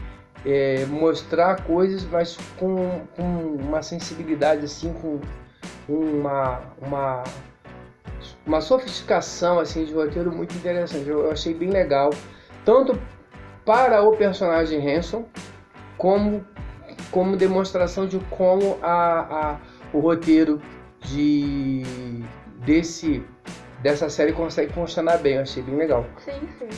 é, 0.45 0.85
mostrar 0.85 1.63
coisas, 1.63 2.03
mas 2.05 2.37
com, 2.57 3.01
com 3.15 3.23
uma 3.23 3.81
sensibilidade, 3.81 4.65
assim, 4.65 4.93
com 4.93 5.19
uma, 5.87 6.61
uma, 6.81 7.23
uma 8.45 8.61
sofisticação 8.61 9.59
assim, 9.59 9.85
de 9.85 9.93
roteiro 9.93 10.31
muito 10.31 10.55
interessante. 10.55 11.07
Eu, 11.07 11.25
eu 11.25 11.31
achei 11.31 11.53
bem 11.53 11.69
legal, 11.69 12.11
tanto 12.65 12.99
para 13.65 14.01
o 14.01 14.15
personagem 14.15 14.79
Hanson, 14.89 15.25
como, 15.97 16.45
como 17.11 17.37
demonstração 17.37 18.07
de 18.07 18.19
como 18.29 18.77
a, 18.81 19.19
a, 19.51 19.57
o 19.93 19.99
roteiro 19.99 20.61
de, 21.01 21.83
desse, 22.65 23.23
dessa 23.81 24.09
série 24.09 24.33
consegue 24.33 24.73
funcionar 24.73 25.17
bem. 25.17 25.35
Eu 25.35 25.41
achei 25.41 25.61
bem 25.63 25.75
legal. 25.75 26.05
Sim, 26.19 26.39
sim. 26.59 26.69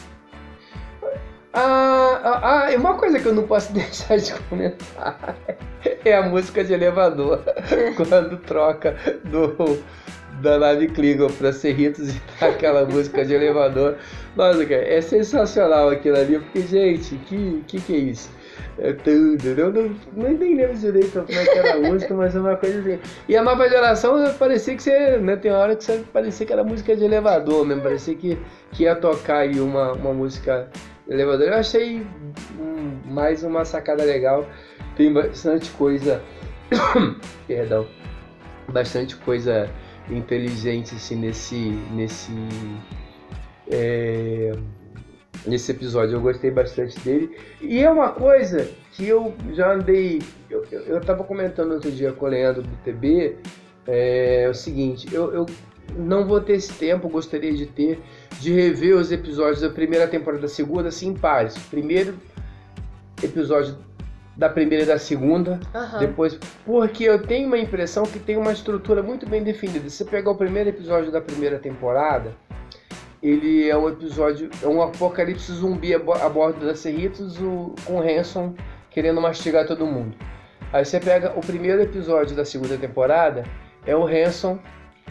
Ah, 1.56 2.19
ah, 2.24 2.67
ah, 2.67 2.76
uma 2.76 2.96
coisa 2.96 3.19
que 3.19 3.28
eu 3.28 3.34
não 3.34 3.46
posso 3.46 3.72
deixar 3.74 4.17
de 4.17 4.34
comentar 4.50 5.38
é 6.04 6.15
a 6.15 6.24
música 6.24 6.63
de 6.63 6.74
elevador. 6.74 7.43
quando 7.96 8.38
troca 8.38 8.96
do, 9.24 9.84
da 10.41 10.58
nave 10.58 10.88
Klingon 10.88 11.28
pra 11.28 11.54
Cerritos 11.54 12.15
e 12.15 12.22
tá 12.39 12.48
aquela 12.48 12.86
música 12.86 13.26
de 13.26 13.34
elevador. 13.34 13.96
Nossa, 14.36 14.65
cara, 14.65 14.82
é 14.82 15.02
sensacional 15.02 15.89
aquilo 15.89 16.17
ali, 16.17 16.39
porque, 16.39 16.62
gente, 16.62 17.15
que 17.28 17.63
que, 17.67 17.82
que 17.82 17.93
é 17.93 17.98
isso? 17.98 18.30
É 18.80 18.91
tudo, 18.91 19.46
eu 19.46 19.72
não, 19.72 19.96
não 20.15 20.32
nem 20.32 20.56
lembro 20.56 20.76
direito 20.76 21.24
como 21.26 21.39
é 21.39 21.46
que 21.46 21.58
era 21.58 21.76
a 21.76 21.80
música, 21.80 22.13
mas 22.15 22.36
é 22.36 22.39
uma 22.39 22.56
coisa 22.56 22.80
assim. 22.80 23.00
E 23.30 23.38
a 23.38 23.43
nova 23.43 23.69
geração 23.69 24.34
parecia 24.39 24.76
que 24.76 24.82
você, 24.82 25.17
né, 25.17 25.36
tem 25.36 25.52
uma 25.52 25.60
hora 25.60 25.76
que 25.76 25.84
você 25.84 26.04
parecia 26.12 26.46
que 26.46 26.54
era 26.54 26.63
música 26.63 26.96
de 26.96 27.04
elevador 27.04 27.65
mesmo, 27.65 27.84
parecia 27.84 28.15
que, 28.15 28.38
que 28.72 28.84
ia 28.84 28.96
tocar 28.96 29.39
aí 29.39 29.60
uma, 29.60 29.93
uma 29.93 30.12
música 30.13 30.69
de 31.08 31.13
elevador. 31.13 31.48
Eu 31.48 31.54
achei 31.54 32.06
hum, 32.60 32.98
mais 33.06 33.43
uma 33.43 33.63
sacada 33.63 34.04
legal, 34.04 34.48
tem 34.96 35.13
bastante 35.13 35.69
coisa, 35.72 36.19
perdão, 37.48 37.86
bastante 38.69 39.15
coisa 39.17 39.69
inteligente 40.10 40.96
assim 40.96 41.16
nesse, 41.16 41.56
nesse, 41.92 42.32
é, 43.70 44.52
nesse 45.46 45.72
episódio. 45.72 46.16
Eu 46.16 46.22
gostei 46.22 46.52
bastante 46.52 47.00
dele. 47.00 47.38
E 47.62 47.80
é 47.80 47.89
uma 47.89 48.10
coisa 48.10 48.70
que 48.92 49.08
eu 49.08 49.34
já 49.54 49.74
andei. 49.74 50.22
Eu, 50.50 50.66
eu, 50.72 51.02
tava 51.02 51.24
comentando 51.24 51.74
outro 51.74 51.92
dia 51.92 52.12
com 52.12 52.26
o 52.26 52.30
Leandro 52.30 52.62
do 52.62 52.76
TB. 52.84 53.38
É, 53.86 54.48
o 54.50 54.54
seguinte, 54.54 55.13
eu, 55.13 55.34
eu 55.34 55.46
não 55.98 56.26
vou 56.26 56.39
ter 56.39 56.54
esse 56.54 56.74
tempo, 56.74 57.10
gostaria 57.10 57.54
de 57.54 57.66
ter, 57.66 58.02
de 58.39 58.54
rever 58.54 58.96
os 58.96 59.12
episódios 59.12 59.62
da 59.62 59.70
primeira 59.70 60.08
temporada 60.08 60.44
da 60.44 60.48
segunda, 60.48 60.89
assim, 60.89 61.10
em 61.10 61.13
pares. 61.13 61.58
Primeiro 61.70 62.16
episódio 63.22 63.78
da 64.36 64.50
primeira 64.50 64.84
e 64.84 64.88
da 64.88 64.98
segunda, 64.98 65.60
Aham. 65.76 66.00
depois, 66.00 66.39
porque 66.65 67.04
eu 67.04 67.22
tenho 67.22 67.48
uma 67.48 67.58
impressão 67.58 68.04
que 68.04 68.17
tem 68.19 68.36
uma 68.38 68.52
estrutura 68.52 69.04
muito 69.04 69.28
bem 69.30 69.43
definida. 69.43 69.89
Se 69.89 69.98
você 69.98 70.06
pegar 70.06 70.32
o 70.32 70.36
primeiro 70.36 70.69
episódio 70.69 71.12
da 71.12 71.22
primeira 71.22 71.60
temporada, 71.60 72.32
ele 73.22 73.69
é 73.69 73.78
um 73.78 73.88
episódio, 73.88 74.50
é 74.62 74.67
um 74.67 74.82
apocalipse 74.82 75.52
zumbi 75.54 75.93
a, 75.93 76.00
bo- 76.00 76.13
a 76.13 76.28
bordo 76.28 76.65
da 76.65 76.76
Cerritos, 76.76 77.39
o, 77.39 77.74
com 77.86 77.93
o 77.98 78.02
Hanson 78.02 78.54
querendo 78.89 79.22
mastigar 79.22 79.65
todo 79.65 79.86
mundo. 79.86 80.15
Aí 80.72 80.84
você 80.84 81.00
pega 81.00 81.32
o 81.36 81.39
primeiro 81.39 81.82
episódio 81.82 82.36
da 82.36 82.43
segunda 82.43 82.76
temporada, 82.78 83.43
é 83.86 83.96
o 83.96 84.06
Hanson 84.08 84.58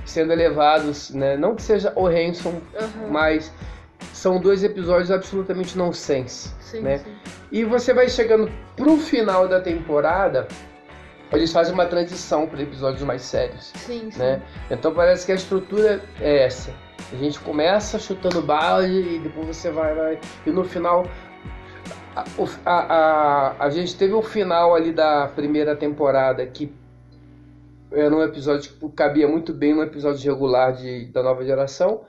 sendo 0.05 0.35
levado, 0.35 0.91
né? 1.15 1.37
Não 1.37 1.55
que 1.55 1.63
seja 1.63 1.93
o 1.95 2.07
Hanson, 2.07 2.61
Aham. 2.77 3.09
mas 3.11 3.53
são 4.23 4.39
dois 4.39 4.63
episódios 4.63 5.11
absolutamente 5.11 5.77
nonsense. 5.77 6.55
Sim, 6.61 6.81
né? 6.81 6.99
sim. 6.99 7.13
E 7.51 7.65
você 7.65 7.93
vai 7.93 8.09
chegando 8.09 8.49
pro 8.77 8.97
final 8.97 9.49
da 9.49 9.61
temporada, 9.61 10.47
eles 11.33 11.53
fazem 11.53 11.75
uma 11.75 11.87
transição 11.87 12.47
para 12.47 12.63
episódios 12.63 13.03
mais 13.03 13.23
sérios, 13.23 13.73
Sim, 13.75 14.13
sim. 14.13 14.19
né? 14.21 14.41
Então 14.71 14.95
parece 14.95 15.27
que 15.27 15.33
a 15.33 15.35
estrutura 15.35 16.01
é 16.21 16.45
essa. 16.45 16.73
A 17.13 17.17
gente 17.17 17.41
começa 17.41 17.99
chutando 17.99 18.41
balde 18.41 18.93
e 18.93 19.19
depois 19.19 19.57
você 19.57 19.73
vai, 19.73 19.93
vai 19.93 20.21
e 20.47 20.51
no 20.51 20.63
final 20.63 21.05
a, 22.15 22.25
a, 22.65 22.75
a, 22.75 23.57
a 23.59 23.71
gente 23.71 23.97
teve 23.97 24.13
o 24.15 24.23
final 24.23 24.73
ali 24.73 24.93
da 24.93 25.27
primeira 25.35 25.75
temporada 25.75 26.47
que 26.47 26.73
era 27.91 28.15
um 28.15 28.23
episódio 28.23 28.71
que 28.73 28.89
cabia 28.91 29.27
muito 29.27 29.53
bem 29.53 29.75
num 29.75 29.83
episódio 29.83 30.33
regular 30.33 30.75
de, 30.75 31.07
da 31.07 31.25
nova 31.25 31.45
geração. 31.45 32.03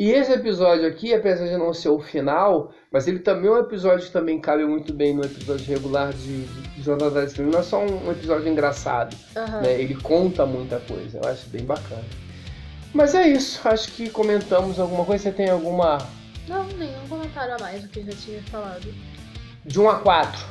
E 0.00 0.12
esse 0.12 0.32
episódio 0.32 0.88
aqui, 0.88 1.12
apesar 1.12 1.46
de 1.46 1.58
não 1.58 1.74
ser 1.74 1.90
o 1.90 1.98
final, 2.00 2.72
mas 2.90 3.06
ele 3.06 3.18
também 3.18 3.50
é 3.50 3.52
um 3.52 3.58
episódio 3.58 4.06
que 4.06 4.10
também 4.10 4.40
cabe 4.40 4.64
muito 4.64 4.94
bem 4.94 5.14
no 5.14 5.22
episódio 5.22 5.66
regular 5.66 6.10
de, 6.14 6.44
de 6.44 6.82
Jornada 6.82 7.10
das 7.10 7.32
Estrelas. 7.32 7.52
Não 7.52 7.60
é 7.60 7.62
só 7.62 7.84
um, 7.84 8.10
episódio 8.10 8.48
engraçado, 8.48 9.14
Aham. 9.36 9.60
né? 9.60 9.78
Ele 9.78 9.94
conta 9.96 10.46
muita 10.46 10.80
coisa, 10.80 11.18
eu 11.22 11.28
acho 11.28 11.46
bem 11.50 11.66
bacana. 11.66 12.02
Mas 12.94 13.14
é 13.14 13.28
isso, 13.28 13.60
acho 13.68 13.92
que 13.92 14.08
comentamos 14.08 14.80
alguma 14.80 15.04
coisa. 15.04 15.24
Você 15.24 15.32
tem 15.32 15.50
alguma. 15.50 15.98
Não, 16.48 16.64
nenhum 16.78 17.06
comentário 17.06 17.56
a 17.56 17.58
mais 17.58 17.82
do 17.82 17.88
que 17.90 18.02
já 18.02 18.12
tinha 18.12 18.42
falado. 18.44 18.88
De 19.66 19.78
1 19.78 19.86
a 19.86 19.98
4. 19.98 20.46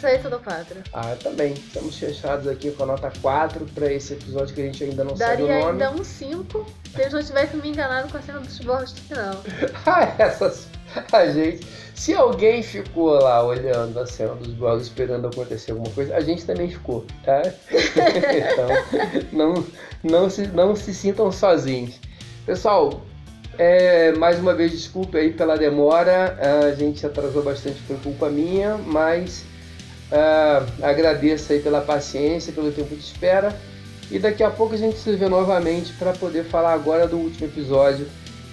Seis 0.00 0.22
do 0.22 0.38
4. 0.38 0.76
Ah, 0.92 1.16
também. 1.20 1.54
Estamos 1.54 1.98
fechados 1.98 2.46
aqui 2.46 2.70
com 2.70 2.84
a 2.84 2.86
nota 2.86 3.12
4 3.20 3.66
para 3.74 3.92
esse 3.92 4.12
episódio 4.12 4.54
que 4.54 4.60
a 4.60 4.64
gente 4.64 4.84
ainda 4.84 5.02
não 5.02 5.16
sabe 5.16 5.42
Daria 5.42 5.44
o 5.46 5.48
nome. 5.48 5.82
ainda 5.84 6.00
um 6.00 6.04
5 6.04 6.66
se 6.94 7.00
eles 7.00 7.12
não 7.12 7.22
tivessem 7.22 7.60
me 7.60 7.68
enganado 7.70 8.08
com 8.08 8.16
a 8.16 8.22
cena 8.22 8.38
dos 8.38 8.58
borros 8.60 8.92
do 8.92 9.00
final. 9.00 9.42
Ah, 9.86 10.14
essas. 10.18 10.68
A 11.12 11.26
gente. 11.26 11.66
Se 11.94 12.14
alguém 12.14 12.62
ficou 12.62 13.10
lá 13.20 13.42
olhando 13.42 13.98
a 13.98 14.06
cena 14.06 14.34
dos 14.36 14.54
bolos 14.54 14.84
esperando 14.84 15.26
acontecer 15.26 15.72
alguma 15.72 15.90
coisa, 15.90 16.14
a 16.14 16.20
gente 16.20 16.44
também 16.44 16.70
ficou, 16.70 17.04
tá? 17.24 17.42
então, 17.72 19.26
não, 19.32 19.66
não, 20.04 20.30
se, 20.30 20.46
não 20.46 20.76
se 20.76 20.94
sintam 20.94 21.32
sozinhos. 21.32 21.98
Pessoal, 22.46 23.02
é, 23.58 24.12
mais 24.12 24.38
uma 24.38 24.54
vez 24.54 24.70
desculpe 24.70 25.18
aí 25.18 25.32
pela 25.32 25.58
demora. 25.58 26.38
A 26.68 26.74
gente 26.74 27.04
atrasou 27.04 27.42
bastante, 27.42 27.80
foi 27.82 27.96
culpa 27.96 28.28
minha, 28.30 28.76
mas 28.76 29.44
Uh, 30.10 30.84
agradeço 30.84 31.52
aí 31.52 31.60
pela 31.60 31.80
paciência, 31.80 32.52
pelo 32.52 32.72
tempo 32.72 32.94
de 32.94 33.02
espera. 33.02 33.54
E 34.10 34.18
daqui 34.18 34.42
a 34.42 34.50
pouco 34.50 34.74
a 34.74 34.78
gente 34.78 34.98
se 34.98 35.14
vê 35.16 35.28
novamente 35.28 35.92
para 35.94 36.12
poder 36.12 36.44
falar 36.44 36.72
agora 36.72 37.06
do 37.06 37.18
último 37.18 37.46
episódio, 37.46 38.06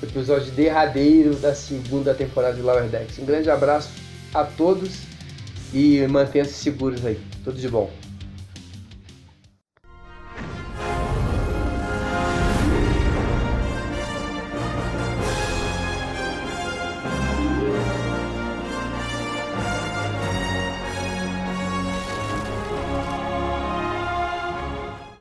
episódio 0.04 0.52
derradeiro 0.52 1.36
da 1.36 1.56
segunda 1.56 2.14
temporada 2.14 2.56
de 2.56 2.62
Lower 2.62 2.84
Decks. 2.84 3.18
Um 3.20 3.26
grande 3.26 3.50
abraço 3.50 3.90
a 4.34 4.44
todos 4.44 5.04
e 5.74 6.06
mantenham-se 6.08 6.54
seguros 6.54 7.06
aí. 7.06 7.18
Tudo 7.44 7.58
de 7.58 7.70
bom. 7.70 7.90